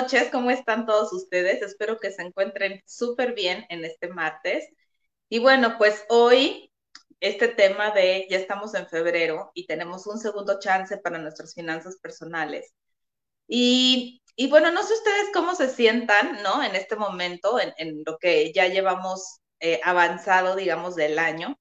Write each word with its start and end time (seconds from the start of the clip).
noches, 0.00 0.28
¿cómo 0.30 0.50
están 0.50 0.84
todos 0.84 1.12
ustedes? 1.12 1.62
Espero 1.62 1.98
que 1.98 2.10
se 2.10 2.22
encuentren 2.22 2.82
súper 2.86 3.34
bien 3.34 3.64
en 3.70 3.84
este 3.84 4.08
martes. 4.08 4.68
Y 5.30 5.38
bueno, 5.38 5.78
pues 5.78 6.04
hoy 6.10 6.70
este 7.20 7.48
tema 7.48 7.92
de 7.92 8.26
ya 8.28 8.36
estamos 8.36 8.74
en 8.74 8.86
febrero 8.88 9.50
y 9.54 9.66
tenemos 9.66 10.06
un 10.06 10.18
segundo 10.18 10.58
chance 10.60 10.98
para 10.98 11.18
nuestras 11.18 11.54
finanzas 11.54 11.96
personales. 11.96 12.74
Y, 13.48 14.22
bueno, 14.50 14.70
no 14.70 14.82
sé 14.82 14.92
ustedes 14.92 15.28
cómo 15.32 15.54
se 15.54 15.70
sientan, 15.70 16.42
¿no? 16.42 16.62
En 16.62 16.74
este 16.76 16.96
momento, 16.96 17.58
en, 17.58 18.02
lo 18.04 18.18
que 18.18 18.52
ya 18.52 18.68
llevamos 18.68 19.40
eh, 19.60 19.80
avanzado, 19.82 20.56
digamos, 20.56 20.94
del 20.94 21.18
año 21.18 21.58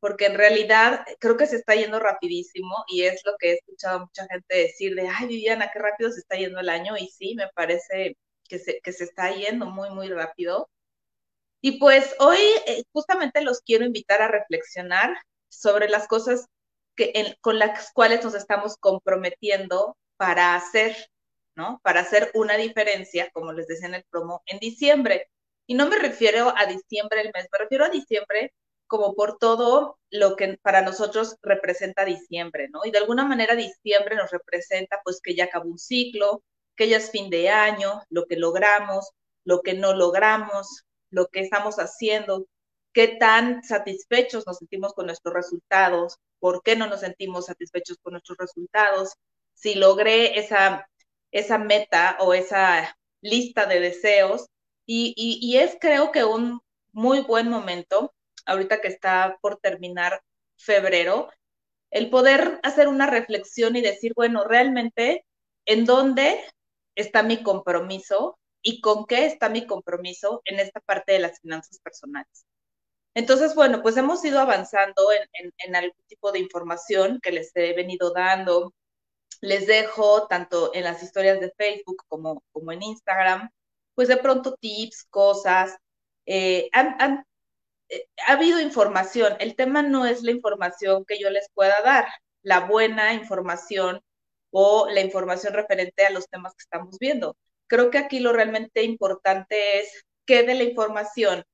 porque 0.00 0.26
en 0.26 0.34
realidad 0.34 1.04
creo 1.18 1.36
que 1.36 1.46
se 1.46 1.56
está 1.56 1.74
yendo 1.74 1.98
rapidísimo 1.98 2.84
y 2.88 3.02
es 3.02 3.22
lo 3.24 3.34
que 3.38 3.50
he 3.50 3.54
escuchado 3.54 4.00
mucha 4.00 4.26
gente 4.28 4.56
decir 4.56 4.94
de, 4.94 5.08
ay 5.08 5.26
Viviana, 5.26 5.70
qué 5.72 5.78
rápido 5.78 6.10
se 6.12 6.20
está 6.20 6.36
yendo 6.36 6.60
el 6.60 6.68
año 6.68 6.96
y 6.96 7.08
sí, 7.08 7.34
me 7.34 7.48
parece 7.54 8.16
que 8.48 8.58
se, 8.58 8.80
que 8.80 8.92
se 8.92 9.04
está 9.04 9.32
yendo 9.32 9.66
muy, 9.66 9.90
muy 9.90 10.08
rápido. 10.08 10.68
Y 11.60 11.78
pues 11.78 12.14
hoy 12.20 12.38
eh, 12.66 12.84
justamente 12.92 13.42
los 13.42 13.60
quiero 13.62 13.84
invitar 13.84 14.22
a 14.22 14.28
reflexionar 14.28 15.16
sobre 15.48 15.88
las 15.88 16.06
cosas 16.08 16.46
que, 16.96 17.36
con 17.40 17.58
las 17.58 17.92
cuales 17.92 18.24
nos 18.24 18.34
estamos 18.34 18.76
comprometiendo 18.78 19.96
para 20.16 20.54
hacer, 20.54 20.96
¿no? 21.56 21.80
Para 21.82 22.00
hacer 22.00 22.30
una 22.34 22.56
diferencia, 22.56 23.30
como 23.32 23.52
les 23.52 23.66
decía 23.66 23.88
en 23.88 23.94
el 23.94 24.04
promo, 24.10 24.42
en 24.46 24.58
diciembre. 24.60 25.28
Y 25.66 25.74
no 25.74 25.88
me 25.88 25.98
refiero 25.98 26.54
a 26.56 26.66
diciembre 26.66 27.20
el 27.22 27.30
mes, 27.34 27.48
me 27.52 27.58
refiero 27.58 27.84
a 27.84 27.90
diciembre 27.90 28.52
como 28.88 29.14
por 29.14 29.38
todo 29.38 29.98
lo 30.10 30.34
que 30.36 30.58
para 30.62 30.82
nosotros 30.82 31.36
representa 31.42 32.04
diciembre, 32.04 32.68
¿no? 32.70 32.80
Y 32.84 32.90
de 32.90 32.98
alguna 32.98 33.24
manera 33.24 33.54
diciembre 33.54 34.16
nos 34.16 34.30
representa 34.30 35.00
pues 35.04 35.20
que 35.22 35.34
ya 35.36 35.44
acabó 35.44 35.68
un 35.68 35.78
ciclo, 35.78 36.42
que 36.74 36.88
ya 36.88 36.96
es 36.96 37.10
fin 37.10 37.30
de 37.30 37.50
año, 37.50 38.02
lo 38.08 38.26
que 38.26 38.36
logramos, 38.36 39.10
lo 39.44 39.62
que 39.62 39.74
no 39.74 39.94
logramos, 39.94 40.84
lo 41.10 41.28
que 41.28 41.40
estamos 41.40 41.76
haciendo, 41.76 42.46
qué 42.92 43.08
tan 43.08 43.62
satisfechos 43.62 44.46
nos 44.46 44.58
sentimos 44.58 44.94
con 44.94 45.06
nuestros 45.06 45.34
resultados, 45.34 46.18
por 46.40 46.62
qué 46.62 46.74
no 46.76 46.86
nos 46.86 47.00
sentimos 47.00 47.46
satisfechos 47.46 47.98
con 48.02 48.12
nuestros 48.12 48.38
resultados, 48.38 49.14
si 49.54 49.74
logré 49.74 50.38
esa, 50.38 50.88
esa 51.30 51.58
meta 51.58 52.16
o 52.20 52.32
esa 52.34 52.96
lista 53.20 53.66
de 53.66 53.80
deseos. 53.80 54.46
Y, 54.86 55.14
y 55.16 55.58
es 55.58 55.76
creo 55.78 56.12
que 56.12 56.24
un 56.24 56.60
muy 56.92 57.20
buen 57.20 57.48
momento 57.48 58.12
ahorita 58.48 58.80
que 58.80 58.88
está 58.88 59.38
por 59.40 59.58
terminar 59.58 60.22
febrero, 60.56 61.30
el 61.90 62.10
poder 62.10 62.60
hacer 62.62 62.88
una 62.88 63.06
reflexión 63.06 63.76
y 63.76 63.80
decir, 63.80 64.12
bueno, 64.14 64.44
realmente, 64.44 65.24
¿en 65.66 65.84
dónde 65.84 66.44
está 66.94 67.22
mi 67.22 67.42
compromiso 67.42 68.38
y 68.62 68.80
con 68.80 69.06
qué 69.06 69.26
está 69.26 69.48
mi 69.48 69.66
compromiso 69.66 70.42
en 70.44 70.60
esta 70.60 70.80
parte 70.80 71.12
de 71.12 71.20
las 71.20 71.40
finanzas 71.40 71.78
personales? 71.80 72.46
Entonces, 73.14 73.54
bueno, 73.54 73.82
pues 73.82 73.96
hemos 73.96 74.24
ido 74.24 74.38
avanzando 74.40 75.02
en, 75.12 75.76
algún 75.76 76.04
tipo 76.06 76.30
de 76.30 76.38
información 76.38 77.18
que 77.22 77.32
les 77.32 77.50
he 77.56 77.72
venido 77.74 78.12
dando. 78.12 78.74
Les 79.40 79.66
dejo 79.66 80.26
tanto 80.28 80.72
en 80.74 80.84
las 80.84 81.02
historias 81.02 81.40
de 81.40 81.52
Facebook 81.56 82.04
como, 82.08 82.42
como 82.52 82.72
en 82.72 82.82
Instagram, 82.82 83.50
pues 83.94 84.08
de 84.08 84.18
pronto 84.18 84.54
tips, 84.60 85.04
cosas. 85.10 85.76
Eh, 86.26 86.68
han, 86.72 87.24
ha 88.26 88.32
habido 88.32 88.60
información, 88.60 89.36
el 89.40 89.56
tema 89.56 89.82
no 89.82 90.06
es 90.06 90.22
la 90.22 90.30
información 90.30 91.04
que 91.06 91.18
yo 91.18 91.30
les 91.30 91.48
pueda 91.54 91.80
dar, 91.82 92.08
la 92.42 92.60
buena 92.60 93.14
información 93.14 94.00
o 94.50 94.88
la 94.90 95.00
información 95.00 95.54
referente 95.54 96.06
a 96.06 96.10
los 96.10 96.28
temas 96.28 96.54
que 96.54 96.62
estamos 96.62 96.98
viendo. 96.98 97.36
Creo 97.66 97.90
que 97.90 97.98
aquí 97.98 98.20
lo 98.20 98.32
realmente 98.32 98.82
importante 98.82 99.80
es 99.80 100.04
qué 100.26 100.42
de 100.42 100.54
la 100.54 100.64
información 100.64 101.44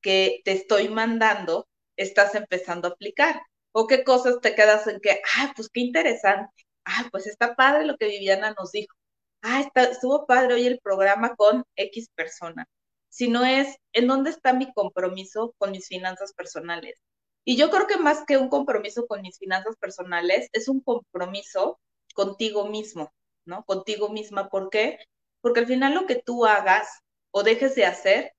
que 0.00 0.42
te 0.44 0.52
estoy 0.52 0.88
mandando 0.88 1.68
estás 1.96 2.34
empezando 2.34 2.88
a 2.88 2.92
aplicar 2.92 3.42
o 3.72 3.86
qué 3.86 4.04
cosas 4.04 4.40
te 4.40 4.54
quedas 4.54 4.86
en 4.86 5.00
que, 5.00 5.20
ah, 5.38 5.52
pues 5.56 5.68
qué 5.72 5.80
interesante, 5.80 6.52
ah, 6.84 7.08
pues 7.10 7.26
está 7.26 7.54
padre 7.56 7.86
lo 7.86 7.96
que 7.96 8.06
Viviana 8.08 8.54
nos 8.58 8.72
dijo, 8.72 8.94
ah, 9.42 9.60
está, 9.60 9.84
estuvo 9.84 10.26
padre 10.26 10.54
hoy 10.54 10.66
el 10.66 10.80
programa 10.80 11.34
con 11.36 11.64
X 11.76 12.08
persona 12.14 12.66
sino 13.14 13.44
es 13.44 13.76
en 13.92 14.08
dónde 14.08 14.30
está 14.30 14.52
mi 14.52 14.72
compromiso 14.72 15.54
con 15.58 15.70
mis 15.70 15.86
finanzas 15.86 16.32
personales. 16.32 17.00
Y 17.44 17.56
yo 17.56 17.70
creo 17.70 17.86
que 17.86 17.96
más 17.96 18.24
que 18.26 18.38
un 18.38 18.48
compromiso 18.48 19.06
con 19.06 19.22
mis 19.22 19.38
finanzas 19.38 19.76
personales, 19.76 20.48
es 20.52 20.66
un 20.66 20.80
compromiso 20.80 21.78
contigo 22.12 22.66
mismo, 22.66 23.14
¿no? 23.44 23.64
Contigo 23.66 24.08
misma. 24.08 24.48
¿Por 24.48 24.68
qué? 24.68 24.98
Porque 25.40 25.60
al 25.60 25.68
final 25.68 25.94
lo 25.94 26.06
que 26.06 26.16
tú 26.16 26.44
hagas 26.44 26.88
o 27.30 27.44
dejes 27.44 27.76
de 27.76 27.84
hacer, 27.84 28.32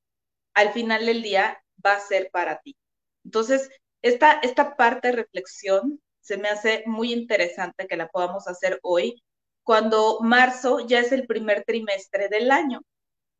al 0.54 0.74
final 0.74 1.06
del 1.06 1.24
día 1.24 1.64
va 1.86 1.94
a 1.94 2.02
ser 2.02 2.30
para 2.30 2.60
ti. 2.60 2.76
Entonces, 3.24 3.70
esta, 4.02 4.34
esta 4.44 4.76
parte 4.76 5.08
de 5.08 5.16
reflexión 5.16 6.02
se 6.20 6.36
me 6.36 6.50
hace 6.50 6.84
muy 6.86 7.14
interesante 7.14 7.88
que 7.88 7.96
la 7.96 8.10
podamos 8.10 8.50
hacer 8.50 8.80
hoy, 8.84 9.24
cuando 9.64 10.20
marzo 10.20 10.82
ya 10.82 11.00
es 11.00 11.14
el 11.14 11.28
primer 11.28 11.64
trimestre 11.64 12.28
del 12.28 12.52
año. 12.52 12.82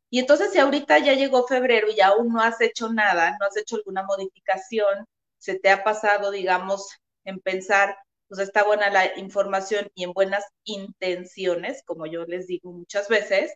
Y 0.10 0.20
entonces 0.20 0.52
si 0.52 0.60
ahorita 0.60 1.00
ya 1.00 1.14
llegó 1.14 1.48
febrero 1.48 1.88
y 1.92 2.02
aún 2.02 2.30
no 2.34 2.42
has 2.42 2.62
hecho 2.62 2.92
nada, 2.92 3.38
no 3.40 3.48
has 3.48 3.58
hecho 3.58 3.76
alguna 3.78 4.04
modificación, 4.04 5.06
se 5.38 5.60
te 5.60 5.70
ha 5.70 5.84
pasado, 5.84 6.32
digamos, 6.32 6.88
en 7.26 7.40
pensar, 7.40 7.98
pues 8.28 8.40
está 8.40 8.64
buena 8.64 8.90
la 8.90 9.18
información 9.20 9.90
y 9.96 10.04
en 10.04 10.14
buenas 10.14 10.46
intenciones, 10.64 11.84
como 11.86 12.06
yo 12.08 12.26
les 12.26 12.48
digo 12.48 12.72
muchas 12.72 13.08
veces, 13.10 13.54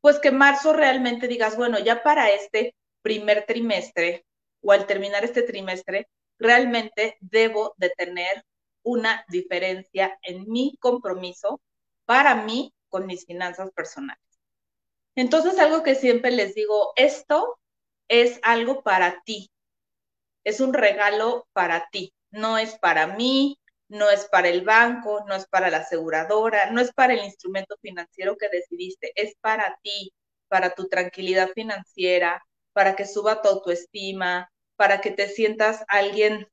pues 0.00 0.18
que 0.18 0.30
marzo 0.32 0.72
realmente 0.72 1.28
digas, 1.28 1.56
bueno, 1.56 1.78
ya 1.78 2.02
para 2.02 2.30
este 2.30 2.74
primer 3.02 3.46
trimestre 3.46 4.24
o 4.60 4.72
al 4.72 4.86
terminar 4.86 5.24
este 5.24 5.42
trimestre, 5.42 6.08
realmente 6.38 7.16
debo 7.20 7.74
de 7.76 7.90
tener 7.90 8.44
una 8.82 9.24
diferencia 9.28 10.18
en 10.22 10.48
mi 10.50 10.76
compromiso 10.80 11.60
para 12.04 12.34
mí 12.34 12.72
con 12.88 13.06
mis 13.06 13.24
finanzas 13.26 13.70
personales. 13.72 14.31
Entonces, 15.14 15.58
algo 15.58 15.82
que 15.82 15.94
siempre 15.94 16.30
les 16.30 16.54
digo, 16.54 16.92
esto 16.96 17.58
es 18.08 18.40
algo 18.42 18.82
para 18.82 19.22
ti, 19.24 19.50
es 20.44 20.60
un 20.60 20.74
regalo 20.74 21.46
para 21.52 21.88
ti, 21.90 22.12
no 22.30 22.58
es 22.58 22.76
para 22.78 23.06
mí, 23.06 23.58
no 23.88 24.10
es 24.10 24.26
para 24.26 24.48
el 24.48 24.62
banco, 24.64 25.24
no 25.28 25.34
es 25.34 25.46
para 25.46 25.70
la 25.70 25.78
aseguradora, 25.78 26.70
no 26.70 26.80
es 26.80 26.92
para 26.92 27.14
el 27.14 27.24
instrumento 27.24 27.76
financiero 27.82 28.36
que 28.36 28.48
decidiste, 28.48 29.12
es 29.16 29.34
para 29.40 29.78
ti, 29.82 30.12
para 30.48 30.74
tu 30.74 30.88
tranquilidad 30.88 31.50
financiera, 31.54 32.42
para 32.72 32.96
que 32.96 33.06
suba 33.06 33.42
tu 33.42 33.48
autoestima, 33.48 34.50
para 34.76 35.00
que 35.00 35.10
te 35.10 35.28
sientas 35.28 35.84
alguien 35.88 36.48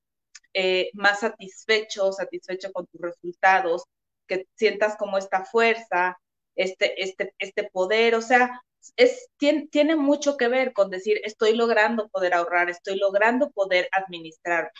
eh, 0.54 0.90
más 0.94 1.22
satisfecho, 1.22 2.12
satisfecho 2.12 2.72
con 2.74 2.88
tus 2.88 3.02
resultados, 3.02 3.84
que 4.28 4.48
sientas 4.56 4.98
como 4.98 5.18
esta 5.18 5.46
fuerza, 5.46 6.18
este, 6.60 7.02
este, 7.02 7.34
este 7.40 7.64
poder, 7.72 8.16
o 8.16 8.22
sea, 8.22 8.62
es, 8.98 9.30
tiene, 9.38 9.68
tiene, 9.72 9.96
mucho 9.96 10.36
que 10.38 10.50
ver 10.50 10.74
con 10.74 10.90
decir, 10.90 11.22
estoy 11.24 11.56
logrando 11.56 12.10
poder 12.10 12.34
ahorrar, 12.34 12.70
estoy 12.70 12.98
logrando 12.98 13.52
poder 13.52 13.88
administrar. 13.94 14.72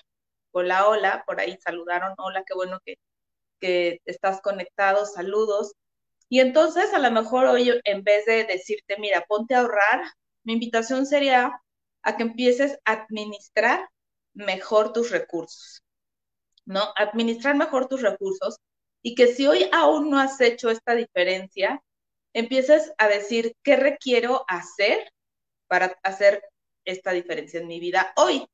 Hola, 0.52 0.90
hola, 0.90 1.24
por 1.26 1.40
ahí 1.40 1.58
saludaron, 1.64 2.14
hola, 2.18 2.44
qué 2.46 2.54
bueno 2.54 2.80
que, 2.86 2.96
que 3.62 4.02
estás 4.06 4.42
conectado, 4.42 5.06
saludos. 5.06 5.74
Y 6.28 6.42
entonces 6.42 6.94
a 6.94 7.00
lo 7.00 7.12
mejor 7.12 7.46
hoy 7.46 7.80
en 7.86 8.04
vez 8.04 8.26
de 8.26 8.44
decirte, 8.44 8.98
mira, 9.00 9.26
ponte 9.28 9.56
a 9.56 9.62
ahorrar, 9.62 10.04
mi 10.44 10.54
invitación 10.54 11.06
sería 11.06 11.62
a 12.04 12.18
que 12.18 12.24
empieces 12.24 12.78
a 12.84 12.94
administrar 12.94 13.88
mejor 14.34 14.92
tus 14.92 15.12
recursos, 15.12 15.82
¿no? 16.66 16.82
Administrar 16.98 17.56
mejor 17.56 17.88
tus 17.88 18.02
recursos 18.02 18.58
y 19.02 19.16
que 19.16 19.28
si 19.28 19.48
hoy 19.48 19.70
aún 19.72 20.10
no 20.10 20.20
has 20.20 20.40
hecho 20.42 20.70
esta 20.70 20.96
diferencia, 20.96 21.82
empieces 22.34 22.94
a 22.98 23.08
decir 23.08 23.56
qué 23.64 23.76
requiero 23.76 24.46
hacer 24.48 25.12
para 25.68 25.98
hacer 26.04 26.44
esta 26.86 27.12
diferencia 27.12 27.60
en 27.60 27.68
mi 27.68 27.80
vida 27.80 28.14
hoy, 28.18 28.46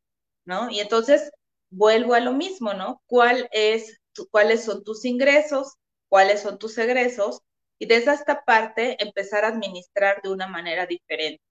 ¿no? 0.46 0.70
Y 0.70 0.80
entonces 0.80 1.32
vuelvo 1.70 2.14
a 2.14 2.20
lo 2.20 2.34
mismo, 2.34 2.74
¿no? 2.74 3.02
¿Cuál 3.08 3.50
es 3.52 4.00
¿Cuáles 4.32 4.64
son 4.64 4.84
tus 4.84 5.06
ingresos? 5.06 5.74
¿Cuáles 6.10 6.42
son 6.42 6.58
tus 6.58 6.78
egresos? 6.78 7.42
Y 7.80 7.88
desde 7.88 8.14
esta 8.14 8.46
parte 8.46 9.02
empezar 9.04 9.44
a 9.44 9.50
administrar 9.50 10.22
de 10.22 10.30
una 10.30 10.48
manera 10.48 10.86
diferente 10.86 11.44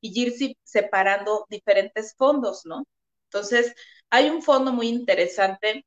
y 0.00 0.20
ir 0.20 0.56
separando 0.62 1.46
diferentes 1.50 2.14
fondos, 2.16 2.62
¿no? 2.64 2.84
Entonces, 3.24 3.74
hay 4.10 4.30
un 4.30 4.42
fondo 4.42 4.72
muy 4.72 4.88
interesante 4.88 5.84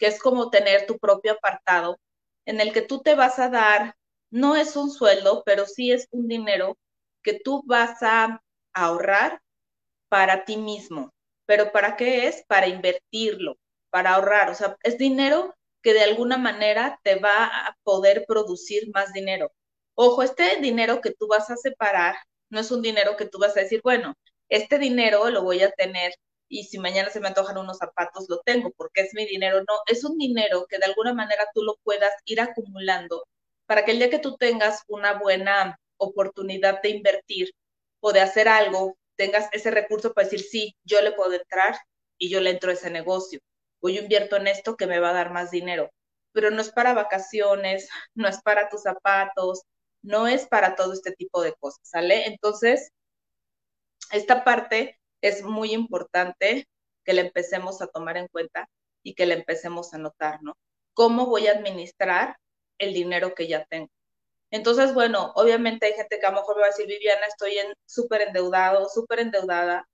que 0.00 0.08
es 0.08 0.20
como 0.20 0.50
tener 0.50 0.86
tu 0.86 0.98
propio 0.98 1.34
apartado 1.34 2.00
en 2.46 2.60
el 2.60 2.72
que 2.72 2.82
tú 2.82 3.02
te 3.02 3.14
vas 3.14 3.38
a 3.38 3.50
dar, 3.50 3.94
no 4.30 4.56
es 4.56 4.76
un 4.76 4.90
sueldo, 4.90 5.42
pero 5.46 5.66
sí 5.66 5.92
es 5.92 6.08
un 6.10 6.26
dinero 6.26 6.78
que 7.22 7.38
tú 7.38 7.62
vas 7.66 8.02
a 8.02 8.42
ahorrar 8.72 9.40
para 10.08 10.44
ti 10.44 10.56
mismo. 10.56 11.12
¿Pero 11.46 11.72
para 11.72 11.96
qué 11.96 12.28
es? 12.28 12.44
Para 12.48 12.68
invertirlo, 12.68 13.56
para 13.90 14.14
ahorrar. 14.14 14.50
O 14.50 14.54
sea, 14.54 14.76
es 14.82 14.98
dinero 14.98 15.54
que 15.82 15.92
de 15.94 16.02
alguna 16.02 16.38
manera 16.38 16.98
te 17.02 17.16
va 17.16 17.46
a 17.46 17.76
poder 17.82 18.24
producir 18.26 18.90
más 18.94 19.12
dinero. 19.12 19.52
Ojo, 19.94 20.22
este 20.22 20.56
dinero 20.60 21.00
que 21.00 21.12
tú 21.12 21.28
vas 21.28 21.50
a 21.50 21.56
separar 21.56 22.16
no 22.50 22.60
es 22.60 22.70
un 22.70 22.82
dinero 22.82 23.16
que 23.16 23.26
tú 23.26 23.38
vas 23.38 23.56
a 23.56 23.60
decir, 23.60 23.80
bueno, 23.84 24.14
este 24.48 24.78
dinero 24.78 25.30
lo 25.30 25.42
voy 25.42 25.62
a 25.62 25.70
tener 25.72 26.14
y 26.50 26.64
si 26.64 26.78
mañana 26.78 27.10
se 27.10 27.20
me 27.20 27.28
antojan 27.28 27.56
unos 27.58 27.78
zapatos, 27.78 28.26
lo 28.28 28.40
tengo 28.40 28.72
porque 28.72 29.02
es 29.02 29.14
mi 29.14 29.24
dinero. 29.24 29.60
No, 29.60 29.74
es 29.86 30.04
un 30.04 30.18
dinero 30.18 30.66
que 30.68 30.78
de 30.78 30.86
alguna 30.86 31.14
manera 31.14 31.46
tú 31.54 31.62
lo 31.62 31.76
puedas 31.84 32.12
ir 32.24 32.40
acumulando 32.40 33.24
para 33.66 33.84
que 33.84 33.92
el 33.92 33.98
día 33.98 34.10
que 34.10 34.18
tú 34.18 34.36
tengas 34.36 34.82
una 34.88 35.18
buena 35.18 35.78
oportunidad 35.96 36.82
de 36.82 36.90
invertir 36.90 37.52
o 38.00 38.12
de 38.12 38.20
hacer 38.20 38.48
algo, 38.48 38.96
tengas 39.16 39.48
ese 39.52 39.70
recurso 39.70 40.12
para 40.12 40.26
decir, 40.28 40.40
sí, 40.40 40.76
yo 40.84 41.00
le 41.02 41.12
puedo 41.12 41.32
entrar 41.34 41.76
y 42.18 42.30
yo 42.30 42.40
le 42.40 42.50
entro 42.50 42.70
a 42.70 42.74
ese 42.74 42.90
negocio 42.90 43.40
o 43.80 43.88
yo 43.88 44.02
invierto 44.02 44.36
en 44.36 44.48
esto 44.48 44.76
que 44.76 44.88
me 44.88 44.98
va 44.98 45.10
a 45.10 45.14
dar 45.14 45.32
más 45.32 45.52
dinero. 45.52 45.90
Pero 46.32 46.50
no 46.50 46.60
es 46.62 46.70
para 46.70 46.94
vacaciones, 46.94 47.88
no 48.14 48.28
es 48.28 48.42
para 48.42 48.68
tus 48.68 48.82
zapatos, 48.82 49.62
no 50.02 50.26
es 50.26 50.46
para 50.48 50.74
todo 50.74 50.92
este 50.94 51.12
tipo 51.12 51.42
de 51.42 51.54
cosas, 51.54 51.80
¿sale? 51.84 52.26
Entonces, 52.26 52.90
esta 54.10 54.44
parte 54.44 54.99
es 55.20 55.42
muy 55.42 55.72
importante 55.72 56.68
que 57.04 57.12
la 57.12 57.22
empecemos 57.22 57.82
a 57.82 57.86
tomar 57.88 58.16
en 58.16 58.28
cuenta 58.28 58.68
y 59.02 59.14
que 59.14 59.26
la 59.26 59.34
empecemos 59.34 59.94
a 59.94 59.98
notar, 59.98 60.42
¿no? 60.42 60.56
¿Cómo 60.94 61.26
voy 61.26 61.46
a 61.46 61.52
administrar 61.52 62.36
el 62.78 62.94
dinero 62.94 63.34
que 63.34 63.48
ya 63.48 63.64
tengo? 63.66 63.90
Entonces, 64.50 64.94
bueno, 64.94 65.32
obviamente 65.36 65.86
hay 65.86 65.94
gente 65.94 66.18
que 66.18 66.26
a 66.26 66.30
lo 66.30 66.38
mejor 66.38 66.56
me 66.56 66.62
va 66.62 66.66
a 66.68 66.70
decir, 66.70 66.86
Viviana, 66.86 67.26
estoy 67.26 67.54
súper 67.86 68.22
endeudado, 68.22 68.88
súper 68.88 69.20
endeudada. 69.20 69.88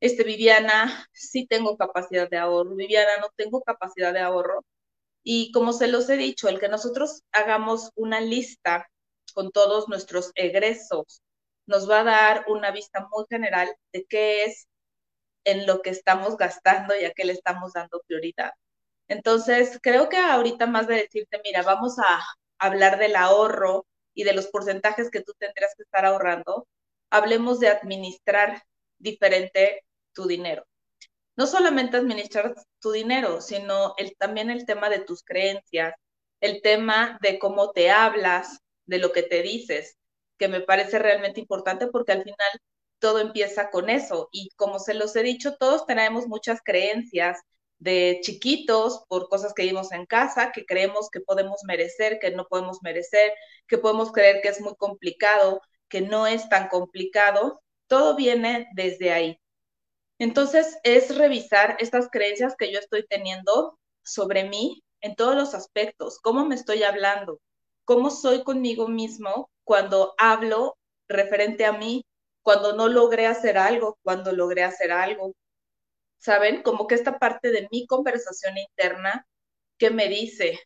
Este, 0.00 0.24
Viviana, 0.24 1.06
sí 1.12 1.46
tengo 1.46 1.76
capacidad 1.76 2.28
de 2.30 2.38
ahorro. 2.38 2.74
Viviana, 2.76 3.10
no 3.20 3.28
tengo 3.36 3.62
capacidad 3.62 4.12
de 4.14 4.20
ahorro. 4.20 4.64
Y 5.22 5.52
como 5.52 5.72
se 5.72 5.88
los 5.88 6.08
he 6.10 6.16
dicho, 6.16 6.48
el 6.48 6.60
que 6.60 6.68
nosotros 6.68 7.22
hagamos 7.32 7.90
una 7.94 8.20
lista 8.20 8.88
con 9.34 9.50
todos 9.52 9.88
nuestros 9.88 10.32
egresos 10.34 11.22
nos 11.70 11.88
va 11.88 12.00
a 12.00 12.04
dar 12.04 12.44
una 12.48 12.72
vista 12.72 13.06
muy 13.10 13.24
general 13.30 13.74
de 13.92 14.04
qué 14.06 14.44
es 14.44 14.68
en 15.44 15.66
lo 15.66 15.82
que 15.82 15.90
estamos 15.90 16.36
gastando 16.36 16.94
y 16.98 17.04
a 17.04 17.12
qué 17.12 17.24
le 17.24 17.32
estamos 17.32 17.72
dando 17.72 18.02
prioridad. 18.06 18.52
Entonces, 19.08 19.78
creo 19.82 20.08
que 20.08 20.18
ahorita 20.18 20.66
más 20.66 20.88
de 20.88 20.96
decirte, 20.96 21.40
mira, 21.44 21.62
vamos 21.62 21.98
a 21.98 22.20
hablar 22.58 22.98
del 22.98 23.16
ahorro 23.16 23.86
y 24.14 24.24
de 24.24 24.34
los 24.34 24.48
porcentajes 24.48 25.10
que 25.10 25.22
tú 25.22 25.32
tendrías 25.38 25.74
que 25.76 25.84
estar 25.84 26.04
ahorrando, 26.04 26.66
hablemos 27.10 27.60
de 27.60 27.68
administrar 27.68 28.62
diferente 28.98 29.84
tu 30.12 30.26
dinero. 30.26 30.66
No 31.36 31.46
solamente 31.46 31.96
administrar 31.96 32.54
tu 32.80 32.92
dinero, 32.92 33.40
sino 33.40 33.94
el, 33.96 34.16
también 34.16 34.50
el 34.50 34.66
tema 34.66 34.90
de 34.90 35.00
tus 35.00 35.22
creencias, 35.22 35.94
el 36.40 36.62
tema 36.62 37.18
de 37.22 37.38
cómo 37.38 37.70
te 37.72 37.90
hablas, 37.90 38.58
de 38.86 38.98
lo 38.98 39.12
que 39.12 39.22
te 39.22 39.42
dices, 39.42 39.96
que 40.40 40.48
me 40.48 40.62
parece 40.62 40.98
realmente 40.98 41.38
importante 41.38 41.86
porque 41.88 42.12
al 42.12 42.24
final 42.24 42.50
todo 42.98 43.20
empieza 43.20 43.70
con 43.70 43.90
eso. 43.90 44.30
Y 44.32 44.48
como 44.56 44.78
se 44.78 44.94
los 44.94 45.14
he 45.16 45.22
dicho, 45.22 45.56
todos 45.56 45.86
tenemos 45.86 46.26
muchas 46.28 46.60
creencias 46.64 47.38
de 47.78 48.20
chiquitos 48.22 49.04
por 49.08 49.28
cosas 49.28 49.52
que 49.54 49.64
vimos 49.64 49.92
en 49.92 50.06
casa, 50.06 50.50
que 50.52 50.64
creemos 50.64 51.10
que 51.10 51.20
podemos 51.20 51.60
merecer, 51.64 52.18
que 52.18 52.30
no 52.30 52.46
podemos 52.48 52.78
merecer, 52.82 53.32
que 53.68 53.78
podemos 53.78 54.12
creer 54.12 54.40
que 54.42 54.48
es 54.48 54.60
muy 54.62 54.74
complicado, 54.76 55.60
que 55.88 56.00
no 56.00 56.26
es 56.26 56.48
tan 56.48 56.68
complicado. 56.68 57.62
Todo 57.86 58.16
viene 58.16 58.68
desde 58.74 59.12
ahí. 59.12 59.40
Entonces 60.18 60.78
es 60.84 61.16
revisar 61.16 61.76
estas 61.80 62.08
creencias 62.10 62.54
que 62.58 62.72
yo 62.72 62.78
estoy 62.78 63.06
teniendo 63.06 63.78
sobre 64.02 64.44
mí 64.44 64.82
en 65.02 65.16
todos 65.16 65.34
los 65.36 65.54
aspectos, 65.54 66.18
cómo 66.22 66.46
me 66.46 66.54
estoy 66.54 66.82
hablando, 66.82 67.40
cómo 67.90 68.12
soy 68.12 68.44
conmigo 68.44 68.86
mismo 68.86 69.50
cuando 69.64 70.14
hablo 70.16 70.78
referente 71.08 71.64
a 71.66 71.72
mí, 71.72 72.06
cuando 72.40 72.72
no 72.76 72.86
logré 72.86 73.26
hacer 73.26 73.58
algo, 73.58 73.98
cuando 74.04 74.30
logré 74.30 74.62
hacer 74.62 74.92
algo. 74.92 75.34
¿Saben? 76.18 76.62
Como 76.62 76.86
que 76.86 76.94
esta 76.94 77.18
parte 77.18 77.50
de 77.50 77.66
mi 77.72 77.88
conversación 77.88 78.56
interna 78.58 79.26
que 79.76 79.90
me 79.90 80.08
dice, 80.08 80.60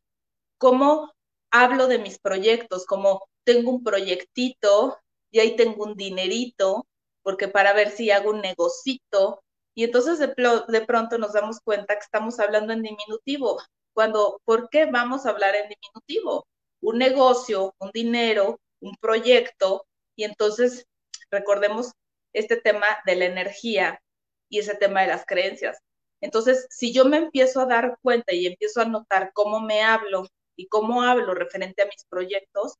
cómo 0.58 1.14
hablo 1.50 1.86
de 1.86 1.98
mis 1.98 2.18
proyectos, 2.18 2.84
como 2.84 3.26
tengo 3.44 3.70
un 3.70 3.82
proyectito 3.82 4.98
y 5.30 5.40
ahí 5.40 5.56
tengo 5.56 5.84
un 5.84 5.94
dinerito, 5.94 6.86
porque 7.22 7.48
para 7.48 7.72
ver 7.72 7.90
si 7.90 8.10
hago 8.10 8.32
un 8.32 8.42
negocito. 8.42 9.42
Y 9.74 9.84
entonces 9.84 10.18
de, 10.18 10.34
de 10.68 10.80
pronto 10.86 11.16
nos 11.16 11.32
damos 11.32 11.60
cuenta 11.60 11.94
que 11.94 12.04
estamos 12.04 12.38
hablando 12.38 12.74
en 12.74 12.82
diminutivo, 12.82 13.62
cuando, 13.94 14.42
¿por 14.44 14.68
qué 14.68 14.84
vamos 14.84 15.24
a 15.24 15.30
hablar 15.30 15.54
en 15.54 15.70
diminutivo? 15.70 16.46
Un 16.84 16.98
negocio, 16.98 17.74
un 17.78 17.90
dinero, 17.92 18.60
un 18.80 18.94
proyecto, 18.96 19.86
y 20.16 20.24
entonces 20.24 20.86
recordemos 21.30 21.92
este 22.34 22.56
tema 22.56 22.86
de 23.06 23.16
la 23.16 23.24
energía 23.24 24.02
y 24.50 24.58
ese 24.58 24.74
tema 24.74 25.00
de 25.00 25.08
las 25.08 25.24
creencias. 25.24 25.78
Entonces, 26.20 26.66
si 26.70 26.92
yo 26.92 27.06
me 27.06 27.16
empiezo 27.16 27.60
a 27.60 27.66
dar 27.66 27.98
cuenta 28.02 28.34
y 28.34 28.46
empiezo 28.46 28.82
a 28.82 28.84
notar 28.84 29.32
cómo 29.32 29.60
me 29.60 29.82
hablo 29.82 30.26
y 30.56 30.68
cómo 30.68 31.02
hablo 31.02 31.34
referente 31.34 31.82
a 31.82 31.86
mis 31.86 32.04
proyectos, 32.08 32.74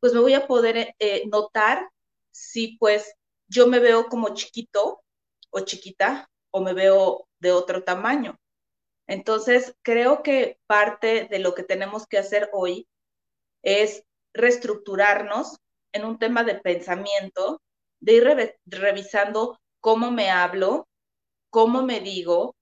pues 0.00 0.12
me 0.12 0.20
voy 0.20 0.34
a 0.34 0.46
poder 0.46 0.94
eh, 0.98 1.22
notar 1.28 1.88
si 2.30 2.76
pues 2.78 3.14
yo 3.46 3.68
me 3.68 3.78
veo 3.78 4.06
como 4.08 4.34
chiquito 4.34 5.00
o 5.50 5.60
chiquita 5.60 6.28
o 6.50 6.60
me 6.60 6.74
veo 6.74 7.28
de 7.38 7.52
otro 7.52 7.84
tamaño. 7.84 8.36
Entonces, 9.06 9.74
creo 9.82 10.22
que 10.22 10.58
parte 10.66 11.28
de 11.30 11.38
lo 11.38 11.54
que 11.54 11.62
tenemos 11.62 12.06
que 12.06 12.18
hacer 12.18 12.50
hoy 12.52 12.88
es 13.64 14.04
reestructurarnos 14.32 15.58
en 15.92 16.04
un 16.04 16.18
tema 16.18 16.44
de 16.44 16.56
pensamiento, 16.56 17.60
de 18.00 18.12
ir 18.12 18.56
revisando 18.66 19.58
cómo 19.80 20.10
me 20.10 20.30
hablo, 20.30 20.86
cómo 21.50 21.82
me 21.82 22.00
digo 22.00 22.54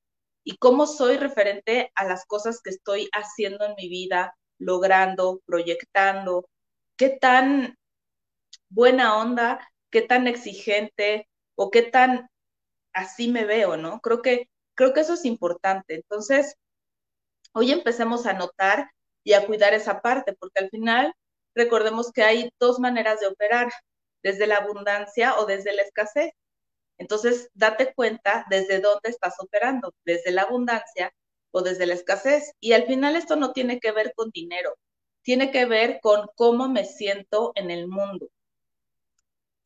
y 0.44 0.56
cómo 0.56 0.86
soy 0.86 1.16
referente 1.16 1.90
a 1.94 2.04
las 2.04 2.24
cosas 2.26 2.60
que 2.62 2.70
estoy 2.70 3.08
haciendo 3.12 3.64
en 3.64 3.74
mi 3.76 3.88
vida, 3.88 4.34
logrando, 4.58 5.40
proyectando, 5.46 6.46
qué 6.96 7.10
tan 7.10 7.76
buena 8.68 9.18
onda, 9.18 9.68
qué 9.90 10.02
tan 10.02 10.26
exigente 10.26 11.28
o 11.56 11.70
qué 11.70 11.82
tan 11.82 12.28
así 12.92 13.28
me 13.28 13.44
veo, 13.44 13.76
¿no? 13.76 14.00
Creo 14.00 14.22
que 14.22 14.48
creo 14.74 14.92
que 14.92 15.00
eso 15.00 15.14
es 15.14 15.24
importante. 15.24 15.94
Entonces, 15.94 16.56
hoy 17.52 17.72
empecemos 17.72 18.26
a 18.26 18.32
notar 18.34 18.90
y 19.24 19.34
a 19.34 19.46
cuidar 19.46 19.74
esa 19.74 20.00
parte, 20.00 20.34
porque 20.34 20.60
al 20.60 20.70
final 20.70 21.14
recordemos 21.54 22.12
que 22.12 22.22
hay 22.22 22.50
dos 22.58 22.78
maneras 22.78 23.20
de 23.20 23.28
operar, 23.28 23.72
desde 24.22 24.46
la 24.46 24.58
abundancia 24.58 25.38
o 25.38 25.46
desde 25.46 25.74
la 25.74 25.82
escasez. 25.82 26.32
Entonces, 26.98 27.50
date 27.54 27.92
cuenta 27.94 28.46
desde 28.48 28.80
dónde 28.80 29.10
estás 29.10 29.34
operando, 29.40 29.92
desde 30.04 30.30
la 30.30 30.42
abundancia 30.42 31.12
o 31.50 31.62
desde 31.62 31.86
la 31.86 31.94
escasez. 31.94 32.52
Y 32.60 32.72
al 32.72 32.86
final 32.86 33.16
esto 33.16 33.36
no 33.36 33.52
tiene 33.52 33.80
que 33.80 33.92
ver 33.92 34.12
con 34.14 34.30
dinero, 34.30 34.76
tiene 35.22 35.50
que 35.50 35.66
ver 35.66 35.98
con 36.00 36.28
cómo 36.36 36.68
me 36.68 36.84
siento 36.84 37.52
en 37.56 37.70
el 37.70 37.88
mundo. 37.88 38.28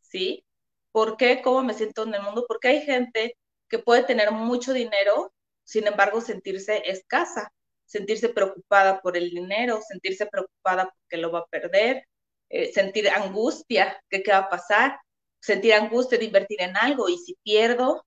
¿Sí? 0.00 0.44
¿Por 0.92 1.16
qué? 1.16 1.42
¿Cómo 1.42 1.62
me 1.62 1.75
siento 1.75 2.04
en 2.04 2.14
el 2.14 2.22
mundo? 2.22 2.46
Porque 2.48 2.68
hay 2.68 2.80
gente 2.82 3.36
que 3.68 3.78
puede 3.78 4.04
tener 4.04 4.30
mucho 4.30 4.72
dinero, 4.72 5.32
sin 5.64 5.86
embargo, 5.86 6.20
sentirse 6.20 6.82
escasa 6.86 7.52
sentirse 7.87 8.28
preocupada 8.28 9.00
por 9.00 9.16
el 9.16 9.31
dinero, 9.31 9.81
sentirse 9.87 10.26
preocupada 10.26 10.93
porque 10.93 11.16
lo 11.16 11.31
va 11.33 11.40
a 11.40 11.47
perder, 11.47 12.07
eh, 12.50 12.73
sentir 12.73 13.09
angustia, 13.09 14.02
que 14.11 14.23
qué 14.23 14.33
va 14.33 14.38
a 14.38 14.50
pasar, 14.50 15.00
sentir 15.40 15.75
angustia 15.75 16.19
de 16.19 16.26
invertir 16.26 16.61
en 16.62 16.76
algo 16.76 17.09
y 17.09 17.19
si 17.19 17.37
pierdo. 17.43 18.05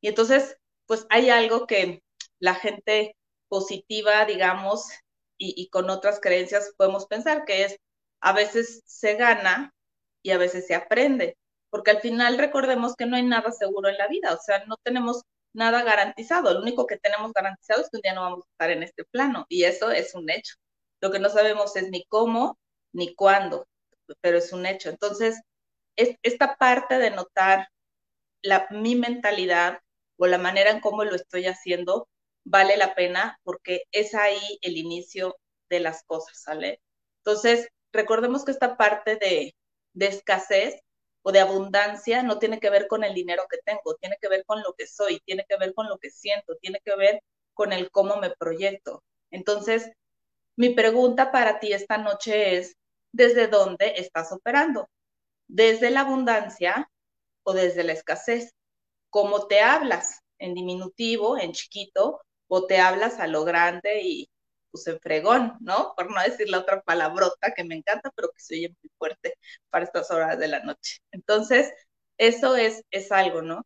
Y 0.00 0.08
entonces, 0.08 0.56
pues 0.86 1.06
hay 1.10 1.30
algo 1.30 1.66
que 1.66 2.02
la 2.38 2.54
gente 2.54 3.16
positiva, 3.48 4.24
digamos, 4.26 4.88
y, 5.38 5.54
y 5.60 5.68
con 5.68 5.90
otras 5.90 6.20
creencias 6.20 6.72
podemos 6.76 7.06
pensar 7.06 7.44
que 7.44 7.64
es 7.64 7.76
a 8.20 8.32
veces 8.32 8.82
se 8.86 9.14
gana 9.16 9.74
y 10.22 10.30
a 10.30 10.38
veces 10.38 10.66
se 10.66 10.74
aprende, 10.74 11.36
porque 11.70 11.90
al 11.92 12.00
final 12.00 12.38
recordemos 12.38 12.96
que 12.96 13.06
no 13.06 13.16
hay 13.16 13.22
nada 13.22 13.52
seguro 13.52 13.88
en 13.88 13.98
la 13.98 14.08
vida, 14.08 14.34
o 14.34 14.38
sea, 14.42 14.64
no 14.66 14.76
tenemos 14.82 15.22
nada 15.56 15.82
garantizado. 15.82 16.52
Lo 16.54 16.60
único 16.60 16.86
que 16.86 16.98
tenemos 16.98 17.32
garantizado 17.32 17.82
es 17.82 17.90
que 17.90 17.98
un 17.98 18.02
día 18.02 18.14
no 18.14 18.22
vamos 18.22 18.44
a 18.46 18.50
estar 18.52 18.70
en 18.70 18.82
este 18.82 19.04
plano 19.04 19.46
y 19.48 19.64
eso 19.64 19.90
es 19.90 20.14
un 20.14 20.30
hecho. 20.30 20.54
Lo 21.00 21.10
que 21.10 21.18
no 21.18 21.28
sabemos 21.30 21.76
es 21.76 21.90
ni 21.90 22.04
cómo 22.06 22.58
ni 22.92 23.14
cuándo, 23.14 23.66
pero 24.20 24.38
es 24.38 24.52
un 24.52 24.66
hecho. 24.66 24.90
Entonces, 24.90 25.40
es, 25.96 26.16
esta 26.22 26.56
parte 26.56 26.98
de 26.98 27.10
notar 27.10 27.68
la, 28.42 28.68
mi 28.70 28.94
mentalidad 28.96 29.80
o 30.18 30.26
la 30.26 30.38
manera 30.38 30.70
en 30.70 30.80
cómo 30.80 31.04
lo 31.04 31.16
estoy 31.16 31.46
haciendo 31.46 32.08
vale 32.44 32.76
la 32.76 32.94
pena 32.94 33.38
porque 33.44 33.84
es 33.92 34.14
ahí 34.14 34.58
el 34.62 34.76
inicio 34.78 35.36
de 35.68 35.80
las 35.80 36.04
cosas, 36.04 36.42
¿sale? 36.42 36.80
Entonces, 37.24 37.68
recordemos 37.92 38.44
que 38.44 38.52
esta 38.52 38.76
parte 38.76 39.16
de 39.16 40.06
escasez 40.06 40.80
o 41.28 41.32
de 41.32 41.40
abundancia 41.40 42.22
no 42.22 42.38
tiene 42.38 42.60
que 42.60 42.70
ver 42.70 42.86
con 42.86 43.02
el 43.02 43.12
dinero 43.12 43.42
que 43.50 43.58
tengo, 43.64 43.96
tiene 43.96 44.16
que 44.20 44.28
ver 44.28 44.44
con 44.44 44.62
lo 44.62 44.74
que 44.74 44.86
soy, 44.86 45.18
tiene 45.24 45.44
que 45.48 45.56
ver 45.56 45.74
con 45.74 45.88
lo 45.88 45.98
que 45.98 46.08
siento, 46.08 46.54
tiene 46.60 46.80
que 46.84 46.94
ver 46.94 47.20
con 47.52 47.72
el 47.72 47.90
cómo 47.90 48.18
me 48.18 48.30
proyecto. 48.30 49.02
Entonces, 49.32 49.90
mi 50.54 50.70
pregunta 50.70 51.32
para 51.32 51.58
ti 51.58 51.72
esta 51.72 51.98
noche 51.98 52.56
es, 52.56 52.76
desde 53.10 53.48
dónde 53.48 53.94
estás 53.96 54.30
operando, 54.30 54.88
desde 55.48 55.90
la 55.90 56.02
abundancia 56.02 56.88
o 57.42 57.54
desde 57.54 57.82
la 57.82 57.94
escasez. 57.94 58.54
¿Cómo 59.10 59.48
te 59.48 59.58
hablas? 59.58 60.20
¿En 60.38 60.54
diminutivo, 60.54 61.38
en 61.38 61.50
chiquito, 61.50 62.20
o 62.46 62.66
te 62.68 62.78
hablas 62.78 63.18
a 63.18 63.26
lo 63.26 63.44
grande 63.44 64.00
y 64.00 64.30
en 64.86 65.00
fregón, 65.00 65.56
¿no? 65.60 65.94
Por 65.96 66.10
no 66.10 66.22
decir 66.22 66.48
la 66.48 66.60
otra 66.60 66.82
palabrota 66.82 67.52
que 67.54 67.64
me 67.64 67.76
encanta, 67.76 68.10
pero 68.16 68.28
que 68.30 68.40
se 68.40 68.54
oye 68.56 68.68
muy 68.82 68.90
fuerte 68.98 69.34
para 69.70 69.84
estas 69.84 70.10
horas 70.10 70.38
de 70.38 70.48
la 70.48 70.60
noche. 70.60 70.98
Entonces, 71.12 71.72
eso 72.18 72.56
es, 72.56 72.82
es 72.90 73.12
algo, 73.12 73.42
¿no? 73.42 73.62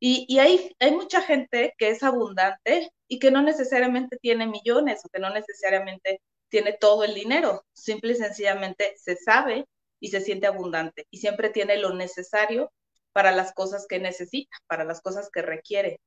Y, 0.00 0.26
y 0.28 0.38
hay, 0.40 0.76
hay 0.80 0.92
mucha 0.92 1.22
gente 1.22 1.74
que 1.78 1.90
es 1.90 2.02
abundante 2.02 2.90
y 3.08 3.18
que 3.18 3.30
no 3.30 3.42
necesariamente 3.42 4.18
tiene 4.18 4.46
millones 4.46 5.04
o 5.04 5.08
que 5.08 5.18
no 5.20 5.30
necesariamente 5.30 6.20
tiene 6.48 6.72
todo 6.74 7.04
el 7.04 7.14
dinero, 7.14 7.64
simple 7.72 8.12
y 8.12 8.16
sencillamente 8.16 8.94
se 8.96 9.16
sabe 9.16 9.66
y 10.00 10.08
se 10.08 10.20
siente 10.20 10.46
abundante 10.46 11.06
y 11.10 11.18
siempre 11.18 11.50
tiene 11.50 11.76
lo 11.78 11.94
necesario 11.94 12.72
para 13.12 13.32
las 13.32 13.52
cosas 13.52 13.86
que 13.88 13.98
necesita, 13.98 14.56
para 14.66 14.84
las 14.84 15.00
cosas 15.02 15.30
que 15.32 15.42
requiere. 15.42 16.00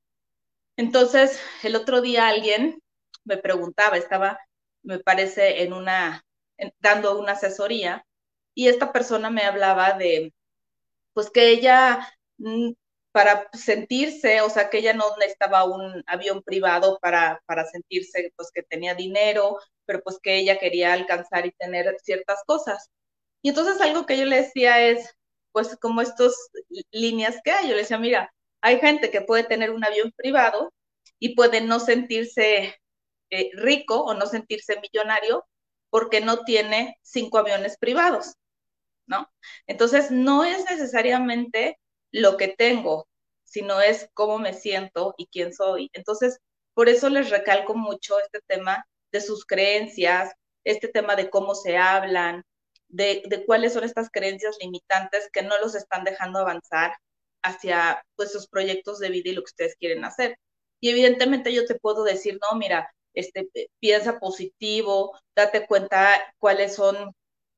Entonces, 0.77 1.39
el 1.63 1.75
otro 1.75 2.01
día 2.01 2.27
alguien 2.27 2.81
me 3.25 3.37
preguntaba, 3.37 3.97
estaba, 3.97 4.39
me 4.83 4.99
parece, 4.99 5.63
en 5.63 5.73
una, 5.73 6.23
dando 6.79 7.19
una 7.19 7.33
asesoría, 7.33 8.05
y 8.53 8.67
esta 8.67 8.91
persona 8.93 9.29
me 9.29 9.43
hablaba 9.43 9.93
de, 9.93 10.33
pues 11.13 11.29
que 11.31 11.49
ella, 11.49 12.07
mm, 12.37 12.71
para 13.11 13.49
sentirse, 13.53 14.41
o 14.41 14.49
sea, 14.49 14.69
que 14.69 14.79
ella 14.79 14.93
no 14.93 15.05
necesitaba 15.17 15.65
un 15.65 16.03
avión 16.07 16.41
privado 16.43 16.99
para, 17.01 17.41
para 17.45 17.65
sentirse, 17.65 18.31
pues 18.37 18.51
que 18.53 18.63
tenía 18.63 18.95
dinero, 18.95 19.57
pero 19.85 20.01
pues 20.03 20.19
que 20.21 20.37
ella 20.37 20.57
quería 20.59 20.93
alcanzar 20.93 21.45
y 21.45 21.51
tener 21.53 21.95
ciertas 22.03 22.41
cosas. 22.45 22.89
Y 23.41 23.49
entonces 23.49 23.81
algo 23.81 24.05
que 24.05 24.17
yo 24.17 24.25
le 24.25 24.37
decía 24.43 24.81
es, 24.87 25.09
pues 25.51 25.77
como 25.81 26.01
estas 26.01 26.33
líneas 26.91 27.37
que 27.43 27.51
hay, 27.51 27.67
yo 27.69 27.75
le 27.75 27.81
decía, 27.81 27.99
mira, 27.99 28.33
hay 28.61 28.79
gente 28.79 29.11
que 29.11 29.21
puede 29.21 29.43
tener 29.43 29.71
un 29.71 29.83
avión 29.85 30.11
privado 30.15 30.71
y 31.19 31.35
puede 31.35 31.61
no 31.61 31.79
sentirse 31.79 32.75
eh, 33.31 33.49
rico 33.53 34.01
o 34.01 34.13
no 34.13 34.27
sentirse 34.27 34.79
millonario 34.79 35.45
porque 35.89 36.21
no 36.21 36.43
tiene 36.43 36.97
cinco 37.01 37.37
aviones 37.37 37.77
privados, 37.77 38.35
¿no? 39.07 39.29
Entonces, 39.67 40.11
no 40.11 40.43
es 40.45 40.65
necesariamente 40.69 41.79
lo 42.11 42.37
que 42.37 42.49
tengo, 42.49 43.07
sino 43.43 43.81
es 43.81 44.09
cómo 44.13 44.39
me 44.39 44.53
siento 44.53 45.13
y 45.17 45.27
quién 45.27 45.53
soy. 45.53 45.89
Entonces, 45.93 46.39
por 46.73 46.89
eso 46.89 47.09
les 47.09 47.29
recalco 47.29 47.75
mucho 47.75 48.19
este 48.19 48.39
tema 48.47 48.85
de 49.11 49.21
sus 49.21 49.45
creencias, 49.45 50.33
este 50.63 50.87
tema 50.87 51.15
de 51.15 51.29
cómo 51.29 51.55
se 51.55 51.77
hablan, 51.77 52.43
de, 52.87 53.23
de, 53.27 53.45
cuáles 53.45 53.73
son 53.73 53.83
estas 53.83 54.09
creencias 54.11 54.57
limitantes 54.61 55.29
que 55.31 55.41
no 55.43 55.57
los 55.59 55.75
están 55.75 56.03
dejando 56.03 56.39
avanzar 56.39 56.93
hacia 57.43 58.03
pues, 58.15 58.31
sus 58.31 58.47
proyectos 58.47 58.99
de 58.99 59.09
vida 59.09 59.29
y 59.29 59.33
lo 59.33 59.41
que 59.41 59.51
ustedes 59.51 59.75
quieren 59.77 60.05
hacer. 60.05 60.37
Y 60.79 60.89
evidentemente 60.89 61.53
yo 61.53 61.65
te 61.65 61.75
puedo 61.75 62.03
decir, 62.03 62.39
no, 62.41 62.57
mira, 62.57 62.89
este, 63.13 63.49
piensa 63.79 64.19
positivo, 64.19 65.17
date 65.35 65.67
cuenta 65.67 66.33
cuáles 66.39 66.75
son, 66.75 67.13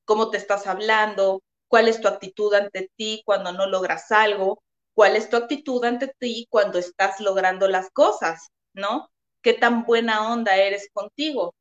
cómo 0.05 0.29
te 0.29 0.38
estás 0.38 0.67
hablando, 0.67 1.41
cuál 1.67 1.88
es 1.88 2.01
tu 2.01 2.07
actitud 2.07 2.53
ante 2.53 2.89
ti 2.95 3.24
cuando 3.25 3.51
no 3.51 3.67
logras 3.67 4.12
algo, 4.12 4.62
cuál 4.93 5.15
es 5.15 5.29
tu 5.29 5.38
actitud 5.38 5.83
ante 5.86 6.13
ti 6.19 6.48
cuando 6.50 6.79
estás 6.79 7.19
logrando 7.19 7.67
las 7.67 7.89
cosas, 7.91 8.50
¿no? 8.74 9.10
¿Qué 9.41 9.53
tan 9.53 9.83
buena 9.83 10.31
onda 10.31 10.55
eres 10.55 10.89
contigo? 10.93 11.55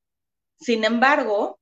Sin 0.61 0.85
embargo, 0.85 1.59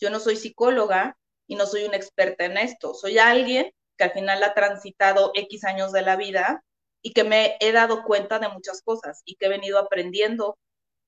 yo 0.00 0.10
no 0.10 0.20
soy 0.20 0.36
psicóloga 0.36 1.18
y 1.46 1.56
no 1.56 1.66
soy 1.66 1.84
una 1.84 1.96
experta 1.96 2.44
en 2.44 2.56
esto, 2.56 2.94
soy 2.94 3.18
alguien 3.18 3.72
que 3.96 4.04
al 4.04 4.12
final 4.12 4.42
ha 4.42 4.54
transitado 4.54 5.32
X 5.34 5.64
años 5.64 5.92
de 5.92 6.02
la 6.02 6.16
vida 6.16 6.62
y 7.02 7.12
que 7.12 7.24
me 7.24 7.56
he 7.60 7.72
dado 7.72 8.04
cuenta 8.04 8.38
de 8.38 8.48
muchas 8.48 8.82
cosas 8.82 9.22
y 9.24 9.36
que 9.36 9.46
he 9.46 9.48
venido 9.48 9.78
aprendiendo 9.78 10.56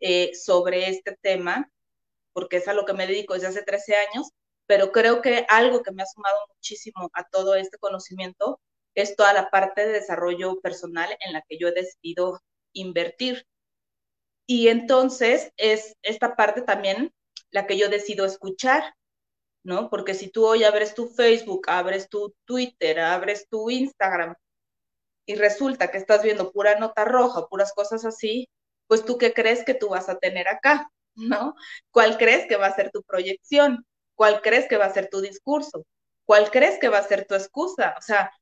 eh, 0.00 0.32
sobre 0.34 0.88
este 0.88 1.16
tema, 1.20 1.70
porque 2.32 2.58
es 2.58 2.68
a 2.68 2.74
lo 2.74 2.84
que 2.84 2.94
me 2.94 3.06
dedico 3.06 3.34
desde 3.34 3.48
hace 3.48 3.62
13 3.62 3.96
años, 3.96 4.30
pero 4.66 4.92
creo 4.92 5.20
que 5.22 5.46
algo 5.48 5.82
que 5.82 5.92
me 5.92 6.02
ha 6.02 6.06
sumado 6.06 6.38
muchísimo 6.54 7.10
a 7.12 7.28
todo 7.28 7.54
este 7.54 7.78
conocimiento 7.78 8.60
es 8.94 9.16
toda 9.16 9.32
la 9.32 9.50
parte 9.50 9.86
de 9.86 9.92
desarrollo 9.92 10.60
personal 10.60 11.16
en 11.20 11.32
la 11.32 11.42
que 11.42 11.58
yo 11.58 11.68
he 11.68 11.72
decidido 11.72 12.40
invertir. 12.72 13.46
Y 14.46 14.68
entonces 14.68 15.52
es 15.56 15.96
esta 16.02 16.36
parte 16.36 16.62
también 16.62 17.12
la 17.50 17.66
que 17.66 17.78
yo 17.78 17.88
decido 17.88 18.24
escuchar, 18.24 18.94
¿no? 19.64 19.90
Porque 19.90 20.14
si 20.14 20.30
tú 20.30 20.46
hoy 20.46 20.64
abres 20.64 20.94
tu 20.94 21.08
Facebook, 21.08 21.66
abres 21.68 22.08
tu 22.08 22.34
Twitter, 22.44 23.00
abres 23.00 23.48
tu 23.48 23.70
Instagram 23.70 24.34
y 25.26 25.34
resulta 25.36 25.90
que 25.90 25.98
estás 25.98 26.22
viendo 26.22 26.52
pura 26.52 26.78
nota 26.78 27.04
roja, 27.04 27.46
puras 27.48 27.72
cosas 27.72 28.04
así, 28.04 28.48
pues 28.90 29.04
tú 29.04 29.18
qué 29.18 29.32
crees 29.32 29.64
que 29.64 29.74
tú 29.74 29.90
vas 29.90 30.08
a 30.08 30.18
tener 30.18 30.48
acá, 30.48 30.90
¿no? 31.14 31.54
¿Cuál 31.92 32.18
crees 32.18 32.48
que 32.48 32.56
va 32.56 32.66
a 32.66 32.74
ser 32.74 32.90
tu 32.90 33.04
proyección? 33.04 33.86
¿Cuál 34.16 34.42
crees 34.42 34.66
que 34.66 34.78
va 34.78 34.86
a 34.86 34.92
ser 34.92 35.08
tu 35.08 35.20
discurso? 35.20 35.86
¿Cuál 36.24 36.50
crees 36.50 36.76
que 36.80 36.88
va 36.88 36.98
a 36.98 37.06
ser 37.06 37.24
tu 37.24 37.36
excusa? 37.36 37.94
O 37.96 38.02
sea, 38.02 38.32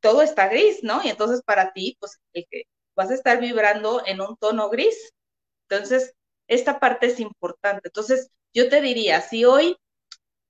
todo 0.00 0.20
está 0.20 0.48
gris, 0.48 0.80
¿no? 0.82 1.00
Y 1.02 1.08
entonces 1.08 1.40
para 1.42 1.72
ti, 1.72 1.96
pues 2.00 2.18
el 2.34 2.44
que 2.50 2.64
vas 2.94 3.10
a 3.10 3.14
estar 3.14 3.40
vibrando 3.40 4.02
en 4.04 4.20
un 4.20 4.36
tono 4.36 4.68
gris. 4.68 5.14
Entonces, 5.70 6.12
esta 6.48 6.78
parte 6.78 7.06
es 7.06 7.18
importante. 7.18 7.88
Entonces, 7.88 8.28
yo 8.52 8.68
te 8.68 8.82
diría, 8.82 9.22
si 9.22 9.46
hoy 9.46 9.78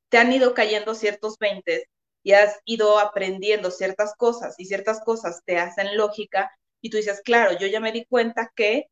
te 0.08 0.18
han 0.18 0.32
ido 0.32 0.52
cayendo 0.52 0.96
ciertos 0.96 1.38
20 1.38 1.88
y 2.24 2.32
has 2.32 2.58
ido 2.64 2.98
aprendiendo 2.98 3.70
ciertas 3.70 4.16
cosas 4.16 4.56
y 4.58 4.64
ciertas 4.64 5.00
cosas 5.04 5.42
te 5.44 5.58
hacen 5.58 5.96
lógica 5.96 6.50
y 6.80 6.90
tú 6.90 6.96
dices, 6.96 7.22
claro, 7.24 7.56
yo 7.56 7.68
ya 7.68 7.78
me 7.78 7.92
di 7.92 8.04
cuenta 8.06 8.50
que 8.56 8.88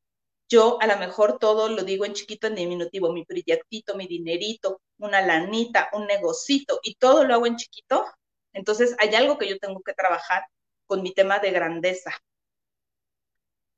yo 0.51 0.79
a 0.81 0.87
lo 0.87 0.99
mejor 0.99 1.39
todo 1.39 1.69
lo 1.69 1.85
digo 1.85 2.05
en 2.05 2.13
chiquito, 2.13 2.49
en 2.49 2.57
diminutivo, 2.57 3.13
mi 3.13 3.25
proyectito, 3.25 3.95
mi 3.95 4.07
dinerito, 4.07 4.83
una 4.99 5.23
lanita, 5.23 5.89
un 5.93 6.07
negocito, 6.07 6.81
y 6.83 6.97
todo 6.97 7.25
lo 7.25 7.35
hago 7.35 7.47
en 7.47 7.57
chiquito. 7.57 8.05
Entonces 8.53 8.97
hay 8.99 9.15
algo 9.15 9.39
que 9.39 9.49
yo 9.49 9.59
tengo 9.59 9.81
que 9.83 9.95
trabajar 9.95 10.45
con 10.87 11.03
mi 11.03 11.15
tema 11.15 11.39
de 11.39 11.53
grandeza. 11.53 12.13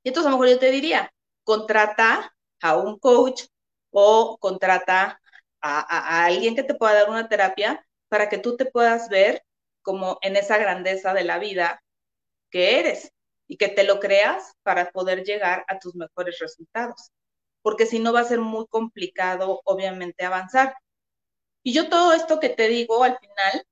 Y 0.03 0.09
entonces 0.09 0.27
a 0.27 0.31
lo 0.31 0.37
mejor 0.37 0.55
yo 0.55 0.59
te 0.59 0.71
diría, 0.71 1.13
contrata 1.43 2.35
a 2.61 2.77
un 2.77 2.97
coach 2.99 3.43
o 3.91 4.37
contrata 4.39 5.21
a, 5.61 5.79
a, 5.79 6.25
alguien 6.25 6.55
que 6.55 6.63
te 6.63 6.73
pueda 6.75 6.93
dar 6.93 7.09
una 7.09 7.29
terapia 7.29 7.85
para 8.09 8.29
que 8.29 8.39
tú 8.39 8.57
te 8.57 8.65
puedas 8.65 9.09
ver 9.09 9.43
como 9.81 10.17
en 10.21 10.35
esa 10.37 10.57
grandeza 10.57 11.13
de 11.13 11.23
la 11.23 11.39
vida 11.39 11.83
que 12.49 12.79
eres 12.79 13.13
y 13.47 13.57
que 13.57 13.67
te 13.69 13.83
lo 13.83 13.99
creas 13.99 14.53
para 14.63 14.91
poder 14.91 15.23
llegar 15.23 15.65
a 15.67 15.79
tus 15.79 15.95
mejores 15.95 16.39
resultados, 16.39 17.11
porque 17.61 17.85
si 17.85 17.99
no 17.99 18.13
va 18.13 18.21
a 18.21 18.25
ser 18.25 18.39
muy 18.39 18.65
complicado, 18.67 19.61
obviamente, 19.65 20.25
avanzar. 20.25 20.75
Y 21.63 21.73
yo 21.73 21.89
todo 21.89 22.13
esto 22.13 22.39
que 22.39 22.49
te 22.49 22.67
digo 22.67 23.03
al 23.03 23.17
final, 23.19 23.65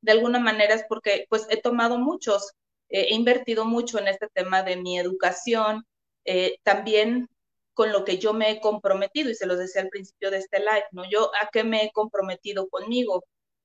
de 0.00 0.12
alguna 0.12 0.38
manera 0.38 0.74
es 0.74 0.84
porque 0.88 1.26
pues 1.28 1.46
he 1.50 1.60
tomado 1.60 1.98
muchos, 1.98 2.52
eh, 2.88 3.08
he 3.10 3.14
invertido 3.14 3.64
mucho 3.64 3.98
en 3.98 4.08
este 4.08 4.28
tema 4.28 4.62
de 4.62 4.76
mi 4.76 4.98
educación, 4.98 5.84
eh, 6.24 6.58
también 6.62 7.28
con 7.74 7.92
lo 7.92 8.04
que 8.04 8.18
yo 8.18 8.32
me 8.34 8.50
he 8.50 8.60
comprometido, 8.60 9.30
y 9.30 9.34
se 9.34 9.46
los 9.46 9.58
decía 9.58 9.82
al 9.82 9.88
principio 9.88 10.30
de 10.30 10.38
este 10.38 10.60
live, 10.60 10.86
¿no? 10.92 11.04
Yo 11.10 11.30
a 11.42 11.48
qué 11.52 11.64
me 11.64 11.84
he 11.84 11.92
comprometido 11.92 12.68
conmigo, 12.68 13.24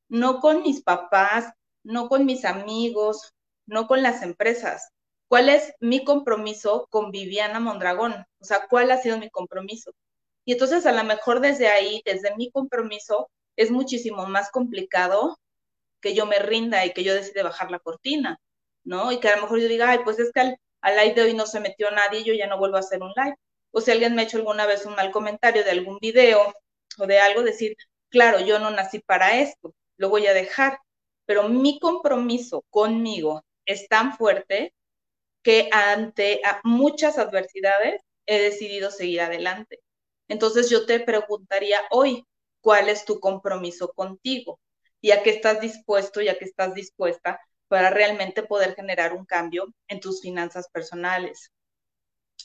no 0.10 0.40
con 0.40 0.64
mis 0.64 0.82
papás, 0.82 1.54
no 1.84 2.10
con 2.10 2.26
mis 2.26 2.46
amigos, 2.46 3.34
no 3.68 3.88
con 3.88 4.02
las 4.04 4.24
empresas, 4.24 4.90
¿Cuál 5.30 5.50
es 5.50 5.74
mi 5.80 6.04
compromiso 6.04 6.88
con 6.90 7.12
Viviana 7.12 7.60
Mondragón? 7.60 8.26
O 8.40 8.46
sea, 8.46 8.68
¿cuál 8.68 8.90
ha 8.92 8.98
sido 8.98 9.20
mi 9.20 9.30
compromiso? 9.30 9.92
Y 10.44 10.54
entonces 10.54 10.88
a 10.88 10.92
lo 10.92 11.04
mejor 11.04 11.40
desde 11.40 11.68
ahí, 11.68 12.02
desde 12.04 12.36
mi 12.36 12.52
compromiso, 12.52 13.30
es 13.56 13.70
muchísimo 13.72 14.26
más 14.26 14.50
complicado 14.52 15.38
que 16.02 16.16
yo 16.16 16.26
me 16.26 16.40
rinda 16.40 16.86
y 16.86 16.94
que 16.94 17.04
yo 17.04 17.14
decida 17.14 17.44
bajar 17.44 17.72
la 17.72 17.80
cortina, 17.80 18.40
¿no? 18.84 19.12
Y 19.12 19.20
que 19.20 19.30
a 19.30 19.36
lo 19.36 19.44
mejor 19.44 19.60
yo 19.60 19.68
diga, 19.68 19.92
ay, 19.92 20.00
pues 20.04 20.20
es 20.20 20.32
que 20.32 20.40
al, 20.40 20.58
live 20.82 21.14
de 21.14 21.22
hoy 21.24 21.34
no 21.36 21.46
se 21.46 21.60
metió 21.60 21.92
nadie, 21.92 22.24
yo 22.24 22.34
ya 22.34 22.48
no 22.48 22.58
vuelvo 22.58 22.78
a 22.78 22.82
hacer 22.82 23.02
un 23.04 23.14
live. 23.16 23.36
O 23.72 23.82
si 23.82 23.92
alguien 23.92 24.16
me 24.16 24.24
ha 24.24 24.26
hecho 24.26 24.38
alguna 24.38 24.66
vez 24.66 24.86
un 24.88 24.96
mal 24.96 25.12
comentario 25.12 25.64
de 25.64 25.72
algún 25.72 26.00
video 26.00 26.54
o 26.98 27.06
de 27.06 27.20
algo, 27.20 27.44
decir, 27.44 27.76
claro, 28.10 28.40
yo 28.40 28.60
no 28.60 28.72
nací 28.72 29.00
para 29.00 29.40
esto, 29.40 29.76
lo 29.98 30.10
voy 30.10 30.26
a 30.28 30.34
dejar. 30.34 30.80
Pero 31.26 31.50
mi 31.50 31.80
compromiso 31.80 32.64
conmigo 32.72 33.44
es 33.66 33.88
tan 33.88 34.18
fuerte 34.18 34.74
que 35.44 35.70
ante 35.72 36.42
muchas 36.64 37.18
adversidades 37.18 38.02
he 38.26 38.42
decidido 38.42 38.92
seguir 38.92 39.22
adelante. 39.22 39.80
Entonces 40.28 40.70
yo 40.70 40.86
te 40.86 41.00
preguntaría 41.00 41.82
hoy, 41.92 42.26
¿cuál 42.62 42.90
es 42.90 43.06
tu 43.06 43.20
compromiso 43.20 43.92
contigo? 43.94 44.60
¿Y 45.02 45.12
a 45.12 45.24
qué 45.24 45.32
estás 45.32 45.62
dispuesto 45.62 46.22
y 46.22 46.28
a 46.28 46.38
qué 46.38 46.46
estás 46.46 46.74
dispuesta 46.74 47.40
para 47.68 47.90
realmente 47.90 48.44
poder 48.44 48.76
generar 48.76 49.14
un 49.14 49.26
cambio 49.26 49.68
en 49.88 50.00
tus 50.00 50.22
finanzas 50.22 50.68
personales? 50.70 51.52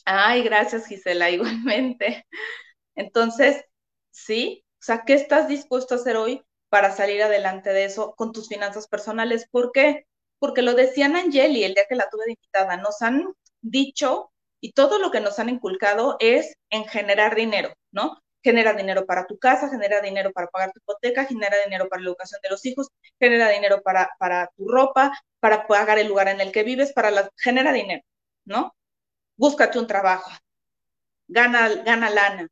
Ay, 0.05 0.43
gracias 0.43 0.87
Gisela, 0.87 1.31
igualmente. 1.31 2.27
Entonces, 2.95 3.65
sí, 4.11 4.65
o 4.81 4.83
sea, 4.83 5.05
¿qué 5.05 5.15
estás 5.15 5.49
dispuesto 5.49 5.95
a 5.95 5.99
hacer 5.99 6.17
hoy 6.17 6.45
para 6.75 6.91
salir 6.91 7.23
adelante 7.23 7.71
de 7.71 7.85
eso 7.85 8.17
con 8.17 8.33
tus 8.33 8.49
finanzas 8.49 8.89
personales. 8.89 9.47
¿Por 9.49 9.71
qué? 9.71 10.09
Porque 10.39 10.63
lo 10.63 10.75
decían 10.75 11.17
Angeli 11.17 11.65
el 11.65 11.75
día 11.75 11.87
que 11.89 11.95
la 11.97 12.09
tuve 12.11 12.27
de 12.27 12.33
invitada, 12.33 12.77
nos 12.77 13.03
han 13.03 13.35
dicho 13.61 14.33
y 14.61 14.73
todo 14.73 14.99
lo 14.99 15.11
que 15.11 15.21
nos 15.21 15.39
han 15.39 15.49
inculcado 15.49 16.17
es 16.21 16.57
en 16.71 16.87
generar 16.87 17.35
dinero, 17.35 17.75
¿no? 17.93 18.23
Genera 18.43 18.73
dinero 18.73 19.07
para 19.07 19.27
tu 19.27 19.39
casa, 19.39 19.69
genera 19.69 20.01
dinero 20.01 20.33
para 20.33 20.49
pagar 20.49 20.73
tu 20.73 20.81
hipoteca, 20.81 21.25
genera 21.27 21.57
dinero 21.65 21.89
para 21.89 22.03
la 22.03 22.09
educación 22.09 22.41
de 22.43 22.51
los 22.51 22.65
hijos, 22.65 22.89
genera 23.21 23.49
dinero 23.51 23.83
para, 23.83 24.11
para 24.19 24.51
tu 24.57 24.69
ropa, 24.69 25.13
para 25.41 25.67
pagar 25.67 25.99
el 25.99 26.09
lugar 26.09 26.29
en 26.29 26.41
el 26.41 26.53
que 26.53 26.63
vives, 26.63 26.93
para 26.93 27.11
la, 27.11 27.31
genera 27.37 27.73
dinero, 27.73 28.03
¿no? 28.47 28.75
Búscate 29.37 29.79
un 29.79 29.87
trabajo, 29.87 30.31
gana, 31.29 31.69
gana 31.85 32.09
lana, 32.11 32.49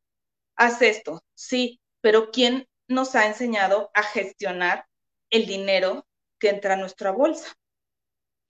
haz 0.56 0.82
esto, 0.82 1.22
sí, 1.34 1.80
pero 2.02 2.30
¿quién 2.30 2.68
nos 2.88 3.14
ha 3.14 3.26
enseñado 3.26 3.90
a 3.94 4.02
gestionar 4.02 4.86
el 5.30 5.46
dinero 5.46 6.06
que 6.38 6.50
entra 6.50 6.74
a 6.74 6.76
nuestra 6.76 7.10
bolsa? 7.10 7.54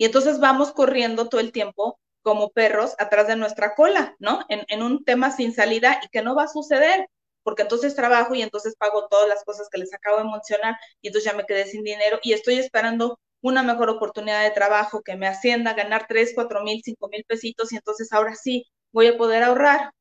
Y 0.02 0.04
entonces 0.04 0.40
vamos 0.40 0.72
corriendo 0.72 1.28
todo 1.28 1.40
el 1.40 1.52
tiempo 1.52 2.00
como 2.22 2.50
perros 2.50 2.96
atrás 2.98 3.28
de 3.28 3.36
nuestra 3.36 3.76
cola, 3.76 4.16
¿no? 4.18 4.40
En, 4.48 4.82
un 4.82 5.04
tema 5.04 5.30
sin 5.30 5.54
salida 5.54 6.00
y 6.02 6.08
que 6.08 6.22
no 6.22 6.34
va 6.34 6.42
a 6.42 6.48
suceder, 6.48 7.06
porque 7.44 7.62
entonces 7.62 7.94
trabajo 7.94 8.34
y 8.34 8.42
entonces 8.42 8.74
pago 8.76 9.06
todas 9.08 9.28
las 9.28 9.44
cosas 9.44 9.68
que 9.70 9.78
les 9.78 9.94
acabo 9.94 10.18
de 10.18 10.24
mencionar 10.24 10.76
y 11.02 11.06
entonces 11.06 11.30
ya 11.30 11.36
me 11.36 11.46
quedé 11.46 11.66
sin 11.66 11.84
dinero 11.84 12.18
y 12.24 12.32
estoy 12.32 12.58
esperando 12.58 13.20
una 13.42 13.62
mejor 13.62 13.90
oportunidad 13.90 14.42
de 14.42 14.50
trabajo 14.50 15.02
que 15.02 15.14
me 15.14 15.28
ascienda, 15.28 15.74
ganar 15.74 16.06
3, 16.08 16.32
4 16.34 16.64
mil, 16.64 16.82
5 16.84 17.08
mil 17.08 17.24
pesitos 17.24 17.70
y 17.72 17.76
entonces 17.76 18.12
ahora 18.12 18.34
sí 18.34 18.64
voy 18.90 19.06
a 19.06 19.16
poder 19.16 19.44
ahorrar. 19.44 19.92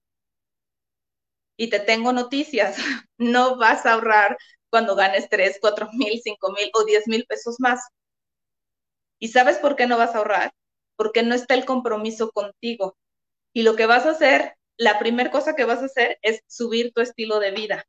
Y 1.58 1.70
te 1.70 1.80
tengo 1.80 2.12
noticias, 2.12 2.76
no 3.20 3.56
vas 3.58 3.86
a 3.86 3.94
ahorrar 3.94 4.36
cuando 4.72 4.96
ganes 4.96 5.30
3, 5.30 5.60
4 5.62 5.90
mil, 5.94 6.20
5 6.24 6.52
mil 6.54 6.72
o 6.74 6.86
10 6.86 7.08
mil 7.08 7.24
pesos 7.28 7.58
más. 7.60 7.82
¿Y 9.22 9.28
sabes 9.28 9.58
por 9.60 9.76
qué 9.76 9.86
no 9.86 9.98
vas 10.00 10.16
a 10.16 10.18
ahorrar? 10.18 10.52
Porque 10.96 11.22
no 11.22 11.36
está 11.36 11.54
el 11.54 11.64
compromiso 11.64 12.32
contigo. 12.32 12.98
Y 13.54 13.62
lo 13.62 13.76
que 13.76 13.86
vas 13.86 14.06
a 14.08 14.12
hacer, 14.12 14.56
la 14.78 14.98
primera 14.98 15.30
cosa 15.30 15.56
que 15.56 15.64
vas 15.64 15.80
a 15.82 15.86
hacer 15.86 16.18
es 16.24 16.42
subir 16.48 16.92
tu 16.92 17.02
estilo 17.02 17.40
de 17.40 17.52
vida. 17.52 17.86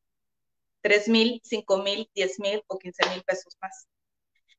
3 0.82 1.08
mil, 1.08 1.40
5 1.42 1.78
mil, 1.78 2.10
10 2.14 2.38
mil 2.38 2.62
o 2.66 2.78
15 2.78 3.08
mil 3.08 3.22
pesos 3.22 3.56
más. 3.62 3.88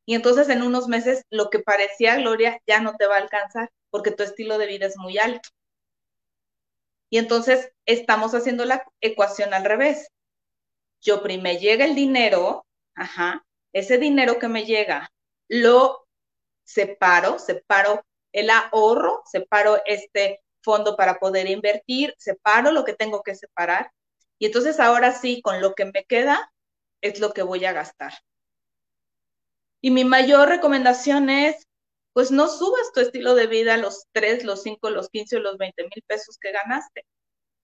Y 0.05 0.15
entonces 0.15 0.49
en 0.49 0.63
unos 0.63 0.87
meses 0.87 1.23
lo 1.29 1.51
que 1.51 1.59
parecía 1.59 2.15
gloria 2.17 2.59
ya 2.65 2.81
no 2.81 2.95
te 2.95 3.05
va 3.05 3.17
a 3.17 3.21
alcanzar 3.21 3.69
porque 3.91 4.11
tu 4.11 4.23
estilo 4.23 4.57
de 4.57 4.65
vida 4.65 4.87
es 4.87 4.97
muy 4.97 5.19
alto. 5.19 5.49
Y 7.12 7.19
entonces 7.19 7.71
estamos 7.86 8.33
haciendo 8.33 8.65
la 8.65 8.83
ecuación 8.99 9.53
al 9.53 9.63
revés. 9.63 10.07
Yo 11.01 11.21
primero 11.21 11.59
llega 11.59 11.86
el 11.86 11.93
dinero, 11.93 12.65
ajá, 12.95 13.45
ese 13.73 13.99
dinero 13.99 14.39
que 14.39 14.47
me 14.47 14.65
llega, 14.65 15.12
lo 15.47 16.02
separo, 16.63 17.39
separo 17.39 18.04
el 18.32 18.49
ahorro, 18.49 19.21
separo 19.26 19.82
este 19.86 20.41
fondo 20.62 20.95
para 20.95 21.19
poder 21.19 21.49
invertir, 21.49 22.13
separo 22.17 22.71
lo 22.71 22.86
que 22.86 22.93
tengo 22.93 23.21
que 23.21 23.36
separar. 23.36 23.91
Y 24.39 24.47
entonces 24.47 24.80
ahora 24.80 25.13
sí, 25.13 25.41
con 25.41 25.62
lo 25.62 25.73
que 25.73 25.86
me 25.86 26.06
queda, 26.06 26.52
es 27.02 27.19
lo 27.19 27.34
que 27.34 27.43
voy 27.43 27.65
a 27.65 27.73
gastar. 27.73 28.13
Y 29.82 29.91
mi 29.91 30.06
mayor 30.06 30.47
recomendación 30.47 31.30
es, 31.30 31.67
pues 32.13 32.32
no 32.32 32.47
subas 32.47 32.91
tu 32.93 33.02
estilo 33.02 33.36
de 33.36 33.47
vida 33.47 33.73
a 33.73 33.78
los 33.78 34.06
3, 34.13 34.45
los 34.45 34.63
5, 34.63 34.89
los 34.89 35.10
15 35.10 35.38
o 35.38 35.39
los 35.39 35.58
20 35.58 35.84
mil 35.84 36.04
pesos 36.08 36.38
que 36.39 36.52
ganaste. 36.52 37.06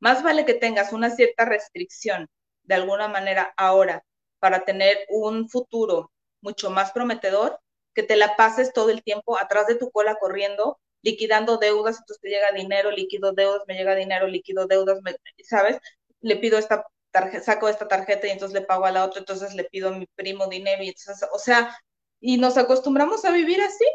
Más 0.02 0.24
vale 0.24 0.46
que 0.46 0.54
tengas 0.54 0.92
una 0.92 1.10
cierta 1.10 1.46
restricción 1.46 2.28
de 2.64 2.76
alguna 2.76 3.08
manera 3.08 3.54
ahora 3.58 4.04
para 4.40 4.66
tener 4.66 4.98
un 5.10 5.50
futuro 5.50 6.12
mucho 6.42 6.70
más 6.70 6.92
prometedor, 6.92 7.60
que 8.00 8.04
te 8.04 8.16
la 8.16 8.38
pases 8.38 8.72
todo 8.72 8.92
el 8.92 9.04
tiempo 9.04 9.38
atrás 9.38 9.68
de 9.68 9.76
tu 9.76 9.92
cola 9.92 10.16
corriendo, 10.16 10.80
liquidando 11.02 11.58
deudas, 11.58 11.98
entonces 12.00 12.22
te 12.22 12.30
llega 12.30 12.54
dinero, 12.54 12.92
liquido 12.92 13.34
deudas, 13.34 13.64
me 13.68 13.74
llega 13.74 13.94
dinero, 13.94 14.26
liquido 14.26 14.68
deudas, 14.68 15.00
¿sabes? 15.44 15.80
Le 16.22 16.38
pido 16.38 16.58
esta 16.58 16.86
tarjeta, 17.12 17.44
saco 17.44 17.68
esta 17.68 17.90
tarjeta 17.90 18.26
y 18.28 18.30
entonces 18.30 18.58
le 18.58 18.66
pago 18.66 18.86
a 18.86 18.92
la 18.92 19.04
otra, 19.04 19.20
entonces 19.20 19.54
le 19.54 19.66
pido 19.66 19.90
a 19.90 19.92
mi 19.92 20.08
primo 20.16 20.48
dinero 20.48 20.82
y 20.82 20.88
entonces, 20.88 21.28
o 21.34 21.40
sea, 21.40 21.78
y 22.22 22.38
nos 22.38 22.58
acostumbramos 22.58 23.26
a 23.26 23.32
vivir 23.32 23.62
así. 23.62 23.86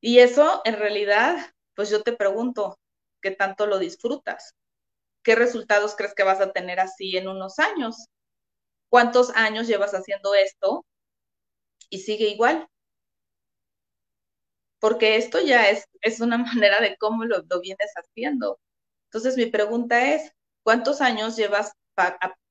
Y 0.00 0.20
eso, 0.20 0.62
en 0.64 0.78
realidad, 0.78 1.36
pues 1.74 1.90
yo 1.90 2.02
te 2.02 2.14
pregunto, 2.14 2.78
¿qué 3.20 3.32
tanto 3.32 3.66
lo 3.66 3.78
disfrutas? 3.78 4.54
¿Qué 5.22 5.34
resultados 5.34 5.94
crees 5.94 6.14
que 6.14 6.22
vas 6.22 6.40
a 6.40 6.52
tener 6.52 6.80
así 6.80 7.18
en 7.18 7.28
unos 7.28 7.58
años? 7.58 8.06
¿Cuántos 8.88 9.28
años 9.36 9.66
llevas 9.66 9.92
haciendo 9.92 10.34
esto 10.34 10.86
y 11.90 11.98
sigue 12.00 12.28
igual? 12.28 12.68
Porque 14.80 15.16
esto 15.16 15.40
ya 15.40 15.68
es, 15.70 15.84
es 16.00 16.20
una 16.20 16.38
manera 16.38 16.80
de 16.80 16.96
cómo 16.96 17.24
lo, 17.24 17.42
lo 17.48 17.60
vienes 17.60 17.92
haciendo. 17.96 18.58
Entonces 19.06 19.36
mi 19.36 19.46
pregunta 19.46 20.14
es, 20.14 20.32
¿cuántos 20.62 21.00
años 21.00 21.36
llevas 21.36 21.72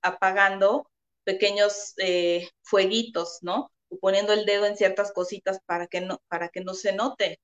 apagando 0.02 0.89
pequeños 1.23 1.93
eh, 1.97 2.50
fueguitos, 2.63 3.39
¿no? 3.41 3.71
O 3.89 3.97
poniendo 4.00 4.34
el 4.34 4.45
dedo 4.45 4.65
en 4.65 4.78
ciertas 4.78 5.12
cositas 5.13 5.60
para 5.65 5.88
que 5.88 6.02
no, 6.02 6.21
para 6.28 6.50
que 6.50 6.62
no 6.62 6.73
se 6.73 6.93
note. 6.93 7.39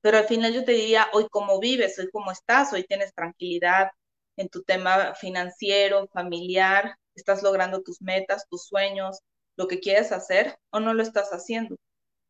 Pero 0.00 0.18
al 0.18 0.26
final 0.26 0.52
yo 0.54 0.64
te 0.64 0.72
diría, 0.72 1.08
hoy 1.12 1.26
cómo 1.30 1.58
vives, 1.58 1.98
hoy 1.98 2.08
cómo 2.12 2.30
estás, 2.30 2.72
hoy 2.72 2.84
tienes 2.84 3.12
tranquilidad 3.14 3.90
en 4.36 4.48
tu 4.48 4.62
tema 4.62 5.14
financiero, 5.14 6.06
familiar, 6.08 6.96
estás 7.14 7.42
logrando 7.42 7.82
tus 7.82 8.00
metas, 8.02 8.46
tus 8.48 8.66
sueños, 8.66 9.18
lo 9.56 9.68
que 9.68 9.80
quieres 9.80 10.12
hacer 10.12 10.58
o 10.70 10.80
no 10.80 10.94
lo 10.94 11.02
estás 11.02 11.30
haciendo. 11.30 11.76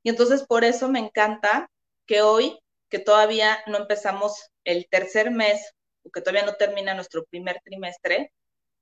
Y 0.03 0.11
entonces 0.11 0.45
por 0.47 0.65
eso 0.65 0.89
me 0.89 1.01
encanta 1.01 1.69
que 2.07 2.23
hoy, 2.23 2.59
que 2.89 2.99
todavía 2.99 3.59
no 3.67 3.79
empezamos 3.79 4.51
el 4.65 4.87
tercer 4.89 5.31
mes, 5.31 5.75
o 6.05 6.11
que 6.11 6.21
todavía 6.21 6.47
no 6.47 6.55
termina 6.55 6.95
nuestro 6.95 7.25
primer 7.25 7.61
trimestre, 7.65 8.33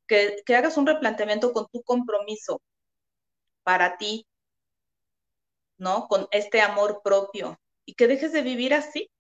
que, 0.07 0.43
hagas 0.55 0.77
un 0.77 0.87
replanteamiento 0.87 1.53
con 1.53 1.67
tu 1.69 1.83
compromiso 1.83 2.61
para 3.63 3.97
ti, 3.97 4.27
¿no? 5.79 6.07
Con 6.09 6.29
este 6.31 6.61
amor 6.61 7.01
propio 7.03 7.59
y 7.87 7.95
que 7.95 8.07
dejes 8.07 8.33
de 8.33 8.43
vivir 8.43 8.75
así, 8.75 9.11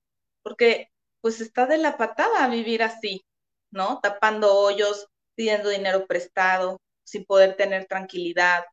porque 0.42 0.90
pues 1.20 1.40
está 1.40 1.66
de 1.66 1.78
la 1.78 1.96
patada 1.96 2.46
vivir 2.48 2.82
así, 2.82 3.24
¿no? 3.70 4.00
Tapando 4.02 4.54
hoyos, 4.54 5.08
pidiendo 5.34 5.70
dinero 5.70 6.06
prestado, 6.06 6.80
sin 7.02 7.24
poder 7.24 7.56
tener 7.56 7.86
tranquilidad, 7.86 8.64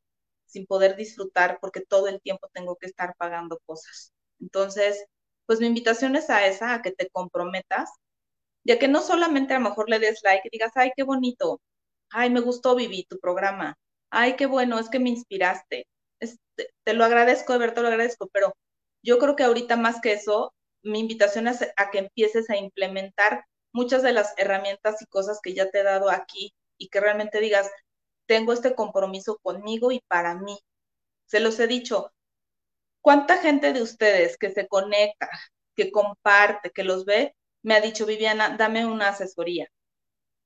sin 0.51 0.65
poder 0.67 0.95
disfrutar, 0.95 1.59
porque 1.61 1.81
todo 1.81 2.07
el 2.07 2.21
tiempo 2.21 2.49
tengo 2.53 2.75
que 2.77 2.87
estar 2.87 3.15
pagando 3.17 3.59
cosas. 3.65 4.13
Entonces, 4.39 5.05
pues 5.45 5.59
mi 5.59 5.67
invitación 5.67 6.15
es 6.15 6.29
a 6.29 6.45
esa, 6.47 6.73
a 6.75 6.81
que 6.81 6.91
te 6.91 7.09
comprometas, 7.09 7.89
ya 8.63 8.79
que 8.79 8.87
no 8.87 9.01
solamente 9.01 9.53
a 9.53 9.59
lo 9.59 9.69
mejor 9.69 9.89
le 9.89 9.99
des 9.99 10.21
like 10.23 10.47
y 10.47 10.49
digas, 10.51 10.73
ay, 10.75 10.91
qué 10.95 11.03
bonito, 11.03 11.61
ay, 12.11 12.29
me 12.29 12.41
gustó, 12.41 12.75
Vivi, 12.75 13.05
tu 13.05 13.19
programa, 13.19 13.77
ay, 14.11 14.35
qué 14.35 14.45
bueno, 14.47 14.79
es 14.79 14.89
que 14.89 14.99
me 14.99 15.09
inspiraste, 15.09 15.87
te, 16.83 16.93
lo 16.93 17.05
agradezco, 17.05 17.53
de 17.53 17.59
verdad 17.59 17.75
te 17.75 17.81
lo 17.81 17.87
agradezco, 17.87 18.29
pero 18.33 18.53
yo 19.03 19.17
creo 19.19 19.35
que 19.35 19.43
ahorita 19.43 19.77
más 19.77 20.01
que 20.01 20.13
eso, 20.13 20.53
mi 20.83 20.99
invitación 20.99 21.47
es 21.47 21.61
a 21.77 21.91
que 21.91 21.99
empieces 21.99 22.49
a 22.49 22.57
implementar 22.57 23.45
muchas 23.73 24.03
de 24.03 24.13
las 24.13 24.33
herramientas 24.37 25.01
y 25.01 25.05
cosas 25.07 25.39
que 25.41 25.53
ya 25.53 25.69
te 25.69 25.79
he 25.79 25.83
dado 25.83 26.09
aquí 26.09 26.53
y 26.77 26.89
que 26.89 26.99
realmente 26.99 27.39
digas, 27.39 27.69
tengo 28.31 28.53
este 28.53 28.75
compromiso 28.75 29.39
conmigo 29.43 29.91
y 29.91 29.99
para 30.07 30.35
mí. 30.35 30.57
Se 31.25 31.41
los 31.41 31.59
he 31.59 31.67
dicho, 31.67 32.13
¿cuánta 33.01 33.39
gente 33.39 33.73
de 33.73 33.81
ustedes 33.81 34.37
que 34.37 34.51
se 34.51 34.69
conecta, 34.69 35.29
que 35.75 35.91
comparte, 35.91 36.71
que 36.71 36.85
los 36.85 37.03
ve, 37.03 37.35
me 37.61 37.75
ha 37.75 37.81
dicho, 37.81 38.05
Viviana, 38.05 38.55
dame 38.57 38.85
una 38.85 39.09
asesoría? 39.09 39.67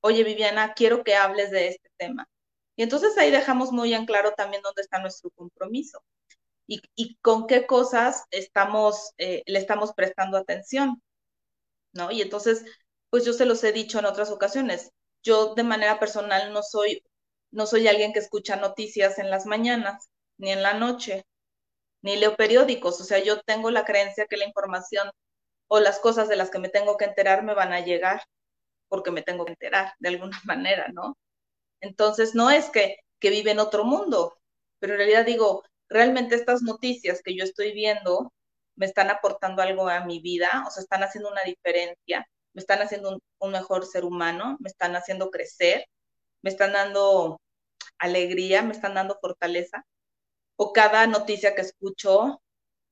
oye 0.00 0.24
Viviana, 0.24 0.74
quiero 0.74 1.04
que 1.04 1.14
hables 1.14 1.52
de 1.52 1.68
este 1.68 1.90
tema. 1.96 2.28
Y 2.76 2.82
entonces 2.82 3.16
ahí 3.18 3.30
dejamos 3.30 3.70
muy 3.72 3.94
en 3.94 4.04
claro 4.04 4.32
también 4.34 4.62
dónde 4.62 4.82
está 4.82 4.98
nuestro 4.98 5.30
compromiso 5.30 6.02
y, 6.66 7.16
con 7.22 7.46
qué 7.46 7.66
cosas 7.66 8.24
estamos, 8.32 9.12
eh, 9.18 9.42
le 9.46 9.58
estamos 9.60 9.92
prestando 9.94 10.36
atención, 10.38 11.00
¿no? 11.92 12.10
Y 12.10 12.22
entonces, 12.22 12.64
pues 13.10 13.24
yo 13.24 13.32
se 13.32 13.46
los 13.46 13.62
he 13.64 13.72
dicho 13.72 13.98
en 14.00 14.06
otras 14.06 14.30
ocasiones, 14.30 14.90
yo 15.22 15.54
de 15.54 15.62
manera 15.64 16.00
personal 16.00 16.52
no 16.52 16.62
soy, 16.62 17.02
no 17.50 17.66
soy 17.66 17.88
alguien 17.88 18.12
que 18.12 18.18
escucha 18.20 18.56
noticias 18.56 19.18
en 19.18 19.30
las 19.30 19.46
mañanas, 19.46 20.08
ni 20.38 20.50
en 20.52 20.62
la 20.62 20.74
noche, 20.74 21.24
ni 22.02 22.16
leo 22.16 22.36
periódicos, 22.36 23.00
o 23.00 23.04
sea, 23.04 23.18
yo 23.18 23.40
tengo 23.42 23.70
la 23.70 23.84
creencia 23.84 24.26
que 24.26 24.36
la 24.36 24.46
información 24.46 25.10
o 25.68 25.80
las 25.80 25.98
cosas 25.98 26.28
de 26.28 26.36
las 26.36 26.50
que 26.50 26.58
me 26.58 26.68
tengo 26.68 26.96
que 26.96 27.06
enterar 27.06 27.42
me 27.42 27.54
van 27.54 27.72
a 27.72 27.80
llegar 27.80 28.22
porque 28.88 29.10
me 29.10 29.22
tengo 29.22 29.44
que 29.44 29.52
enterar 29.52 29.94
de 29.98 30.10
alguna 30.10 30.40
manera, 30.44 30.88
¿no? 30.92 31.16
Entonces, 31.80 32.34
no 32.34 32.50
es 32.50 32.70
que, 32.70 32.98
que 33.20 33.30
vive 33.30 33.52
en 33.52 33.60
otro 33.60 33.84
mundo, 33.84 34.38
pero 34.78 34.94
en 34.94 34.98
realidad 34.98 35.26
digo, 35.26 35.64
realmente 35.88 36.34
estas 36.36 36.62
noticias 36.62 37.22
que 37.24 37.36
yo 37.36 37.44
estoy 37.44 37.72
viendo 37.72 38.32
me 38.76 38.86
están 38.86 39.10
aportando 39.10 39.62
algo 39.62 39.88
a 39.88 40.04
mi 40.04 40.20
vida, 40.20 40.64
o 40.66 40.70
sea, 40.70 40.82
están 40.82 41.02
haciendo 41.02 41.30
una 41.30 41.42
diferencia, 41.44 42.26
me 42.54 42.60
están 42.60 42.80
haciendo 42.82 43.10
un, 43.10 43.20
un 43.40 43.52
mejor 43.52 43.86
ser 43.86 44.04
humano, 44.04 44.56
me 44.60 44.68
están 44.68 44.96
haciendo 44.96 45.30
crecer, 45.30 45.86
me 46.42 46.50
están 46.50 46.72
dando 46.72 47.40
alegría, 47.98 48.62
me 48.62 48.72
están 48.72 48.94
dando 48.94 49.18
fortaleza, 49.20 49.84
o 50.56 50.72
cada 50.72 51.06
noticia 51.06 51.54
que 51.54 51.62
escucho 51.62 52.42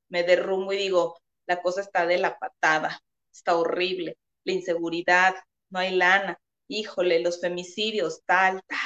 me 0.08 0.22
derrumbo 0.22 0.72
y 0.72 0.78
digo, 0.78 1.18
la 1.46 1.62
cosa 1.62 1.80
está 1.80 2.06
de 2.06 2.18
la 2.18 2.38
patada, 2.38 3.00
está 3.32 3.56
horrible, 3.56 4.18
la 4.44 4.52
inseguridad, 4.52 5.34
no 5.70 5.78
hay 5.80 5.96
lana, 5.96 6.38
híjole, 6.68 7.20
los 7.20 7.40
femicidios, 7.40 8.22
tal, 8.26 8.62
tal, 8.66 8.78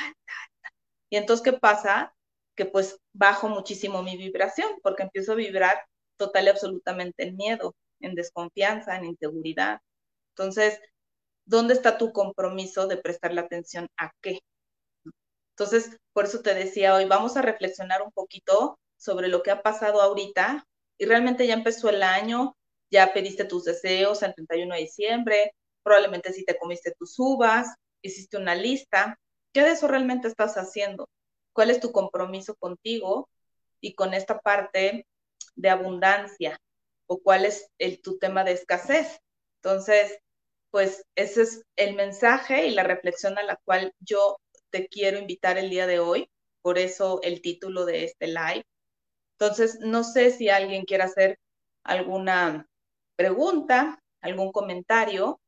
tal. 0.62 0.72
Y 1.10 1.16
entonces, 1.16 1.44
¿qué 1.44 1.52
pasa? 1.58 2.14
Que 2.56 2.66
pues 2.66 2.98
bajo 3.12 3.48
muchísimo 3.48 4.02
mi 4.02 4.16
vibración, 4.16 4.70
porque 4.82 5.04
empiezo 5.04 5.32
a 5.32 5.36
vibrar 5.36 5.84
total 6.16 6.46
y 6.46 6.48
absolutamente 6.50 7.24
en 7.24 7.36
miedo, 7.36 7.74
en 8.00 8.14
desconfianza, 8.14 8.96
en 8.96 9.06
inseguridad. 9.06 9.80
Entonces, 10.36 10.80
¿dónde 11.48 11.72
está 11.74 11.96
tu 11.96 12.12
compromiso 12.12 12.86
de 12.86 12.98
prestarle 12.98 13.40
atención 13.40 13.88
a 13.96 14.12
qué? 14.20 14.40
Entonces, 15.56 15.96
por 16.12 16.26
eso 16.26 16.40
te 16.40 16.54
decía 16.54 16.94
hoy, 16.94 17.06
vamos 17.06 17.36
a 17.36 17.42
reflexionar 17.42 18.02
un 18.02 18.12
poquito 18.12 18.78
sobre 18.96 19.28
lo 19.28 19.42
que 19.42 19.50
ha 19.50 19.62
pasado 19.62 20.02
ahorita 20.02 20.66
y 20.98 21.06
realmente 21.06 21.46
ya 21.46 21.54
empezó 21.54 21.88
el 21.88 22.02
año, 22.02 22.54
ya 22.90 23.12
pediste 23.14 23.44
tus 23.44 23.64
deseos 23.64 24.22
el 24.22 24.34
31 24.34 24.74
de 24.74 24.80
diciembre, 24.82 25.54
probablemente 25.82 26.32
si 26.32 26.44
te 26.44 26.58
comiste 26.58 26.94
tus 26.98 27.18
uvas, 27.18 27.74
hiciste 28.02 28.36
una 28.36 28.54
lista. 28.54 29.18
¿Qué 29.52 29.62
de 29.62 29.70
eso 29.70 29.88
realmente 29.88 30.28
estás 30.28 30.56
haciendo? 30.56 31.08
¿Cuál 31.54 31.70
es 31.70 31.80
tu 31.80 31.92
compromiso 31.92 32.54
contigo 32.56 33.28
y 33.80 33.94
con 33.94 34.12
esta 34.12 34.38
parte 34.38 35.06
de 35.56 35.70
abundancia? 35.70 36.60
¿O 37.06 37.18
cuál 37.18 37.46
es 37.46 37.70
el, 37.78 38.02
tu 38.02 38.18
tema 38.18 38.44
de 38.44 38.52
escasez? 38.52 39.18
Entonces, 39.62 40.18
pues 40.70 41.04
ese 41.16 41.42
es 41.42 41.62
el 41.76 41.94
mensaje 41.94 42.66
y 42.66 42.70
la 42.72 42.82
reflexión 42.84 43.38
a 43.38 43.42
la 43.42 43.56
cual 43.64 43.92
yo 44.00 44.38
te 44.70 44.88
quiero 44.88 45.18
invitar 45.18 45.58
el 45.58 45.70
día 45.70 45.86
de 45.86 46.00
hoy. 46.00 46.30
Por 46.62 46.78
eso 46.78 47.20
el 47.22 47.40
título 47.42 47.84
de 47.86 48.04
este 48.04 48.28
live. 48.28 48.64
Entonces, 49.38 49.80
no 49.80 50.04
sé 50.04 50.30
si 50.30 50.48
alguien 50.48 50.84
quiere 50.84 51.04
hacer 51.04 51.38
alguna 51.84 52.66
pregunta, 53.16 54.00
algún 54.20 54.52
comentario, 54.52 55.40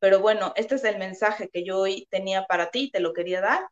pero 0.00 0.20
bueno, 0.20 0.52
este 0.56 0.76
es 0.76 0.84
el 0.84 0.98
mensaje 0.98 1.48
que 1.52 1.64
yo 1.64 1.80
hoy 1.80 2.06
tenía 2.10 2.44
para 2.46 2.70
ti, 2.70 2.90
te 2.90 3.00
lo 3.00 3.12
quería 3.14 3.40
dar. 3.40 3.62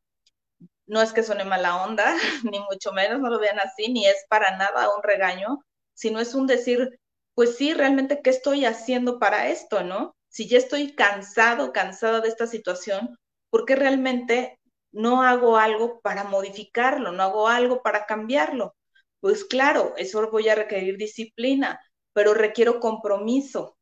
No 0.86 1.00
es 1.02 1.12
que 1.12 1.22
suene 1.22 1.44
mala 1.44 1.84
onda, 1.84 2.14
ni 2.52 2.60
mucho 2.60 2.92
menos, 2.92 3.20
no 3.20 3.30
lo 3.30 3.38
vean 3.40 3.58
así, 3.60 3.90
ni 3.92 4.06
es 4.06 4.26
para 4.28 4.56
nada 4.58 4.94
un 4.94 5.02
regaño, 5.02 5.58
sino 5.94 6.20
es 6.20 6.34
un 6.34 6.46
decir, 6.46 6.98
pues 7.34 7.56
sí, 7.56 7.72
realmente, 7.74 8.20
¿qué 8.22 8.30
estoy 8.30 8.64
haciendo 8.66 9.18
para 9.18 9.48
esto, 9.48 9.82
no? 9.84 10.14
Si 10.30 10.48
ya 10.48 10.58
estoy 10.58 10.94
cansado, 10.94 11.72
cansada 11.74 12.20
de 12.22 12.28
esta 12.30 12.48
situación, 12.48 13.18
¿por 13.50 13.66
qué 13.66 13.76
realmente 13.76 14.60
no 14.92 15.22
hago 15.24 15.58
algo 15.58 16.00
para 16.02 16.24
modificarlo, 16.24 17.12
no 17.12 17.22
hago 17.24 17.48
algo 17.48 17.82
para 17.82 18.06
cambiarlo? 18.06 18.76
Pues 19.20 19.44
claro, 19.44 19.94
eso 19.98 20.30
voy 20.30 20.48
a 20.48 20.56
requerir 20.56 20.98
disciplina, 20.98 21.80
pero 22.14 22.34
requiero 22.34 22.80
compromiso. 22.80 23.76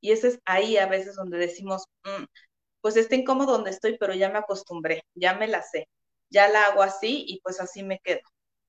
Y 0.00 0.12
ese 0.12 0.28
es 0.28 0.40
ahí 0.44 0.76
a 0.76 0.86
veces 0.86 1.14
donde 1.16 1.38
decimos, 1.38 1.84
mm, 2.04 2.24
pues 2.80 2.96
está 2.96 3.16
incómodo 3.16 3.52
donde 3.54 3.70
estoy, 3.72 3.98
pero 3.98 4.14
ya 4.14 4.30
me 4.30 4.38
acostumbré, 4.38 5.04
ya 5.14 5.34
me 5.34 5.48
la 5.48 5.62
sé, 5.62 5.88
ya 6.30 6.48
la 6.48 6.66
hago 6.66 6.82
así 6.82 7.24
y 7.28 7.40
pues 7.42 7.60
así 7.60 7.82
me 7.82 8.00
quedo. 8.00 8.20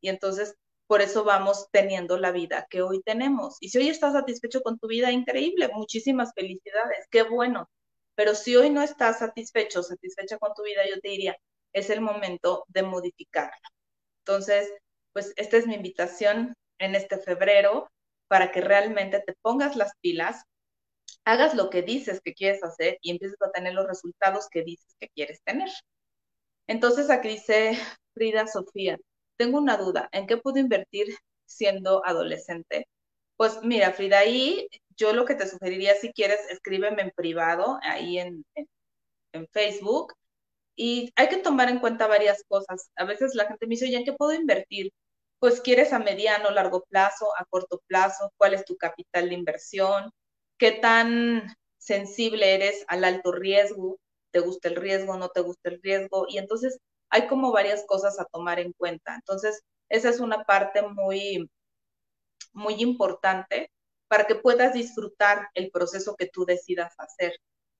Y 0.01 0.09
entonces 0.09 0.55
por 0.93 1.01
eso 1.01 1.23
vamos 1.23 1.69
teniendo 1.71 2.19
la 2.19 2.31
vida 2.31 2.67
que 2.69 2.83
hoy 2.83 3.01
tenemos. 3.01 3.57
Y 3.59 3.69
si 3.69 3.79
hoy 3.79 3.89
estás 3.89 4.13
satisfecho 4.13 4.61
con 4.61 4.77
tu 4.77 4.85
vida, 4.87 5.11
increíble, 5.11 5.67
muchísimas 5.73 6.33
felicidades, 6.35 7.07
qué 7.09 7.23
bueno. 7.23 7.67
Pero 8.13 8.35
si 8.35 8.55
hoy 8.55 8.69
no 8.69 8.83
estás 8.83 9.17
satisfecho, 9.17 9.81
satisfecha 9.81 10.37
con 10.37 10.53
tu 10.53 10.61
vida, 10.61 10.81
yo 10.87 11.01
te 11.01 11.09
diría, 11.09 11.35
es 11.73 11.89
el 11.89 11.99
momento 11.99 12.63
de 12.67 12.83
modificarla. 12.83 13.57
Entonces, 14.19 14.71
pues 15.13 15.33
esta 15.35 15.57
es 15.57 15.65
mi 15.65 15.73
invitación 15.73 16.53
en 16.77 16.93
este 16.93 17.17
febrero 17.17 17.89
para 18.27 18.51
que 18.51 18.61
realmente 18.61 19.19
te 19.19 19.33
pongas 19.41 19.75
las 19.75 19.93
pilas, 19.99 20.43
hagas 21.25 21.55
lo 21.55 21.71
que 21.71 21.81
dices 21.81 22.21
que 22.23 22.35
quieres 22.35 22.63
hacer 22.63 22.99
y 23.01 23.09
empieces 23.09 23.41
a 23.41 23.49
tener 23.49 23.73
los 23.73 23.87
resultados 23.87 24.47
que 24.47 24.61
dices 24.61 24.95
que 24.99 25.09
quieres 25.09 25.41
tener. 25.41 25.71
Entonces 26.67 27.09
aquí 27.09 27.29
dice 27.29 27.79
Frida 28.13 28.45
Sofía, 28.45 28.99
tengo 29.37 29.57
una 29.59 29.77
duda, 29.77 30.09
¿en 30.11 30.27
qué 30.27 30.37
puedo 30.37 30.59
invertir 30.59 31.15
siendo 31.45 32.05
adolescente? 32.05 32.87
Pues 33.37 33.59
mira, 33.63 33.93
Frida, 33.93 34.19
ahí 34.19 34.67
yo 34.97 35.13
lo 35.13 35.25
que 35.25 35.35
te 35.35 35.47
sugeriría, 35.47 35.95
si 35.95 36.13
quieres, 36.13 36.39
escríbeme 36.49 37.01
en 37.03 37.11
privado, 37.11 37.79
ahí 37.83 38.19
en, 38.19 38.45
en, 39.33 39.47
Facebook, 39.51 40.13
y 40.75 41.11
hay 41.15 41.29
que 41.29 41.37
tomar 41.37 41.69
en 41.69 41.79
cuenta 41.79 42.07
varias 42.07 42.43
cosas. 42.47 42.91
A 42.95 43.05
veces 43.05 43.35
la 43.35 43.47
gente 43.47 43.67
me 43.67 43.71
dice, 43.71 43.85
oye, 43.85 43.97
¿en 43.97 44.05
qué 44.05 44.13
puedo 44.13 44.33
invertir? 44.33 44.91
pues 45.43 45.59
quieres 45.59 45.91
a 45.91 45.99
mediano, 45.99 46.51
largo 46.51 46.85
plazo, 46.89 47.27
a 47.37 47.43
corto 47.43 47.81
plazo, 47.87 48.31
cuál 48.37 48.53
es 48.53 48.63
tu 48.63 48.77
capital 48.77 49.27
de 49.27 49.35
inversión, 49.35 50.09
qué 50.57 50.71
tan 50.71 51.53
sensible 51.77 52.55
eres 52.55 52.85
al 52.87 53.03
alto 53.03 53.33
riesgo, 53.33 53.99
te 54.31 54.39
gusta 54.39 54.69
el 54.69 54.77
riesgo, 54.77 55.17
no 55.17 55.27
te 55.31 55.41
gusta 55.41 55.69
el 55.69 55.81
riesgo, 55.81 56.27
y 56.29 56.37
entonces 56.37 56.79
hay 57.13 57.27
como 57.27 57.51
varias 57.51 57.85
cosas 57.87 58.19
a 58.19 58.25
tomar 58.25 58.59
en 58.59 58.73
cuenta. 58.73 59.15
Entonces, 59.15 59.61
esa 59.89 60.09
es 60.09 60.19
una 60.19 60.43
parte 60.45 60.81
muy, 60.83 61.49
muy 62.53 62.75
importante 62.81 63.71
para 64.07 64.25
que 64.25 64.35
puedas 64.35 64.73
disfrutar 64.73 65.49
el 65.53 65.71
proceso 65.71 66.15
que 66.15 66.27
tú 66.27 66.45
decidas 66.45 66.93
hacer. 66.97 67.33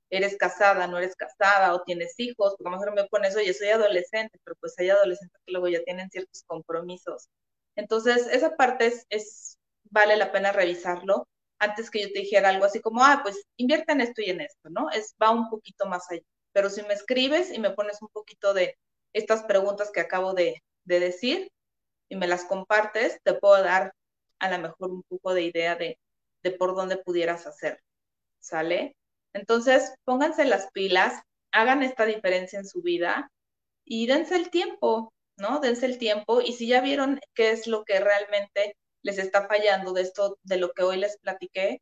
Eres 0.10 0.38
casada, 0.38 0.88
no 0.88 0.98
eres 0.98 1.16
casada, 1.16 1.74
o 1.76 1.84
tienes 1.84 2.14
hijos, 2.20 2.56
porque 2.58 2.70
a 2.70 2.72
lo 2.72 2.78
mejor 2.78 2.96
me 2.96 3.08
pones, 3.08 3.36
oye, 3.36 3.54
soy 3.54 3.70
adolescente, 3.70 4.40
pero 4.44 4.56
pues 4.60 4.74
hay 4.80 4.90
adolescentes 4.90 5.40
que 5.46 5.52
luego 5.54 5.68
ya 5.70 5.84
tienen 5.84 6.10
ciertos 6.10 6.44
compromisos 6.48 7.30
entonces, 7.76 8.28
esa 8.28 8.56
parte 8.56 8.94
es, 9.10 9.58
vale 9.86 10.18
la 10.18 10.32
pena 10.32 10.52
revisarlo 10.52 11.28
antes 11.60 11.90
que 11.90 12.02
yo 12.02 12.08
te 12.12 12.20
dijera 12.20 12.50
algo 12.50 12.66
así 12.66 12.82
como, 12.82 13.04
ah, 13.04 13.22
pues 13.24 13.42
invierte 13.58 13.94
en 13.94 14.02
esto 14.02 14.22
y 14.22 14.30
en 14.30 14.42
esto, 14.42 14.70
¿no? 14.70 14.90
Es, 14.92 15.16
va 15.22 15.32
un 15.32 15.50
poquito 15.50 15.86
más 15.86 16.10
allá. 16.12 16.22
Pero 16.52 16.70
si 16.70 16.84
me 16.84 16.94
escribes 16.94 17.52
y 17.54 17.60
me 17.60 17.72
pones 17.72 18.02
un 18.02 18.10
poquito 18.10 18.54
de 18.54 18.78
estas 19.14 19.44
preguntas 19.44 19.92
que 19.92 20.02
acabo 20.02 20.34
de, 20.34 20.62
decir 20.86 21.50
y 22.10 22.16
me 22.18 22.28
las 22.28 22.44
compartes, 22.46 23.20
te 23.24 23.34
puedo 23.34 23.64
dar 23.64 23.94
a 24.40 24.52
lo 24.52 24.60
mejor 24.60 24.92
un 24.92 25.04
poco 25.04 25.34
de 25.34 25.44
idea 25.44 25.76
de, 25.76 25.98
de 26.44 26.52
por 26.52 26.76
dónde 26.76 26.98
pudieras 26.98 27.48
hacer. 27.48 27.80
¿Sale? 28.40 28.96
Entonces, 29.34 29.96
pónganse 30.04 30.46
las 30.46 30.70
pilas, 30.72 31.22
hagan 31.52 31.84
esta 31.84 32.06
diferencia 32.06 32.60
en 32.60 32.68
su 32.68 32.82
vida 32.82 33.32
y 33.86 34.08
dense 34.08 34.36
el 34.36 34.50
tiempo. 34.50 35.14
¿no? 35.38 35.60
Dense 35.60 35.86
el 35.86 35.98
tiempo 35.98 36.42
y 36.42 36.54
si 36.54 36.68
ya 36.68 36.82
vieron 36.82 37.20
qué 37.34 37.52
es 37.52 37.68
lo 37.68 37.84
que 37.84 38.00
realmente 38.00 38.76
les 39.02 39.18
está 39.18 39.48
fallando 39.48 39.94
de 39.94 40.02
esto, 40.02 40.38
de 40.44 40.58
lo 40.58 40.72
que 40.72 40.84
hoy 40.84 40.98
les 40.98 41.18
platiqué, 41.20 41.82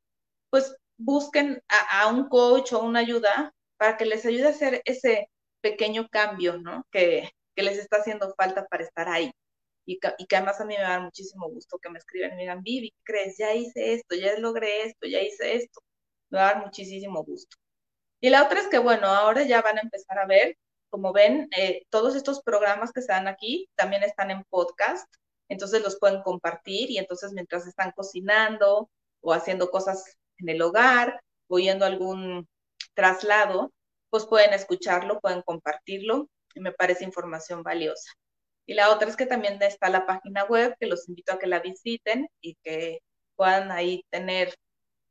pues 0.50 0.76
busquen 0.98 1.62
a, 1.68 2.08
un 2.08 2.30
coach 2.30 2.74
o 2.74 2.84
una 2.84 3.00
ayuda 3.00 3.54
para 3.78 3.98
que 3.98 4.06
les 4.06 4.26
ayude 4.26 4.48
a 4.48 4.50
hacer 4.50 4.82
ese 4.86 5.30
pequeño 5.62 6.08
cambio, 6.10 6.58
¿no? 6.58 6.86
Que, 6.92 7.32
que 7.56 7.64
les 7.64 7.78
está 7.78 7.98
haciendo 7.98 8.34
falta 8.36 8.68
para 8.68 8.84
estar 8.84 9.10
ahí. 9.10 9.32
Y 9.86 10.00
que, 10.00 10.14
y 10.18 10.26
que, 10.28 10.36
además 10.38 10.62
a 10.62 10.66
mí 10.66 10.76
me 10.78 10.84
da 10.84 11.00
muchísimo 11.00 11.50
gusto 11.50 11.80
que 11.80 11.90
me 11.90 12.00
escriban 12.00 12.32
y 12.34 12.36
me 12.36 12.42
digan, 12.42 12.64
Vivi, 12.64 12.92
¿qué 12.92 13.02
crees? 13.04 13.38
Ya 13.38 13.54
hice 13.54 13.94
esto, 13.94 14.16
ya 14.16 14.38
logré 14.40 14.84
esto, 14.84 15.08
ya 15.08 15.22
hice 15.22 15.56
esto. 15.56 15.82
Me 16.30 16.40
va 16.40 16.50
a 16.50 16.54
dar 16.54 16.66
muchísimo 16.66 17.24
gusto. 17.24 17.58
Y 18.22 18.30
la 18.30 18.44
otra 18.46 18.62
es 18.62 18.68
que, 18.68 18.80
bueno, 18.80 19.08
ahora 19.08 19.44
ya 19.44 19.62
van 19.62 19.80
a 19.80 19.82
empezar 19.82 20.20
a 20.20 20.28
ver 20.28 20.58
como 20.92 21.14
ven, 21.14 21.48
eh, 21.58 21.86
todos 21.90 22.16
estos 22.16 22.44
programas 22.44 22.92
que 22.92 23.02
se 23.02 23.14
dan 23.14 23.28
aquí 23.28 23.70
también 23.76 24.04
están 24.04 24.30
en 24.30 24.44
podcast, 24.50 25.08
entonces 25.48 25.82
los 25.82 25.98
pueden 25.98 26.22
compartir 26.22 26.92
y 26.92 26.98
entonces 26.98 27.32
mientras 27.32 27.66
están 27.66 27.94
cocinando 27.96 28.90
o 29.22 29.34
haciendo 29.34 29.72
cosas 29.72 30.18
en 30.38 30.50
el 30.50 30.62
hogar 30.62 31.22
o 31.48 31.60
yendo 31.60 31.86
a 31.86 31.88
algún 31.88 32.48
traslado, 32.94 33.72
pues 34.12 34.28
pueden 34.28 34.54
escucharlo, 34.54 35.20
pueden 35.20 35.42
compartirlo 35.42 36.30
y 36.54 36.60
me 36.60 36.74
parece 36.74 37.04
información 37.04 37.64
valiosa. 37.64 38.12
Y 38.68 38.76
la 38.76 38.92
otra 38.92 39.10
es 39.10 39.16
que 39.16 39.26
también 39.26 39.62
está 39.64 39.90
la 39.90 40.06
página 40.06 40.46
web, 40.46 40.76
que 40.80 40.86
los 40.86 41.10
invito 41.10 41.34
a 41.34 41.40
que 41.40 41.48
la 41.48 41.60
visiten 41.60 42.30
y 42.42 42.56
que 42.64 43.00
puedan 43.36 43.72
ahí 43.72 44.06
tener, 44.12 44.54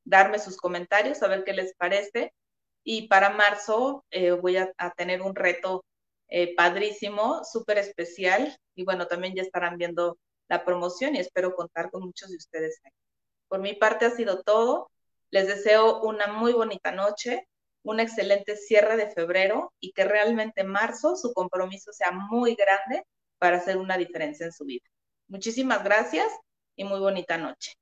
darme 0.05 0.39
sus 0.39 0.57
comentarios, 0.57 1.23
a 1.23 1.29
ver 1.29 1.43
qué 1.45 1.53
les 1.53 1.75
parece 1.75 2.33
y 2.85 3.09
para 3.09 3.31
marzo 3.31 4.05
eh, 4.11 4.33
voy 4.33 4.57
a, 4.57 4.73
tener 4.97 5.23
un 5.23 5.35
reto 5.35 5.85
eh, 6.29 6.55
padrísimo, 6.55 7.45
súper 7.45 7.79
especial. 7.79 8.57
Y 8.75 8.85
bueno, 8.85 9.07
también 9.07 9.35
ya 9.35 9.43
estarán 9.43 9.77
viendo 9.79 10.19
la 10.49 10.65
promoción 10.65 11.15
y 11.17 11.21
espero 11.21 11.55
contar 11.55 11.91
con 11.91 12.03
muchos 12.03 12.31
de 12.31 12.37
ustedes. 12.37 12.81
Por 13.49 13.61
mi 13.61 13.75
parte 13.75 14.07
ha 14.07 14.11
sido 14.11 14.43
todo. 14.43 14.91
Les 15.31 15.47
deseo 15.47 16.01
una 16.03 16.27
muy 16.29 16.53
bonita 16.53 16.91
noche, 16.93 17.47
un 17.83 18.01
excelente 18.01 18.57
cierre 18.57 18.97
de 18.97 19.11
febrero 19.11 19.73
y 19.81 19.93
que 19.93 20.05
realmente 20.05 20.65
marzo 20.65 21.17
su 21.17 21.33
compromiso 21.33 21.93
sea 21.93 22.11
muy 22.13 22.55
grande 22.55 23.05
para 23.39 23.57
hacer 23.57 23.77
una 23.77 23.97
diferencia 23.97 24.47
en 24.47 24.53
su 24.53 24.65
vida. 24.65 24.85
Muchísimas 25.29 25.83
gracias 25.83 26.27
y 26.77 26.85
muy 26.85 27.01
bonita 27.01 27.39
noche. 27.39 27.75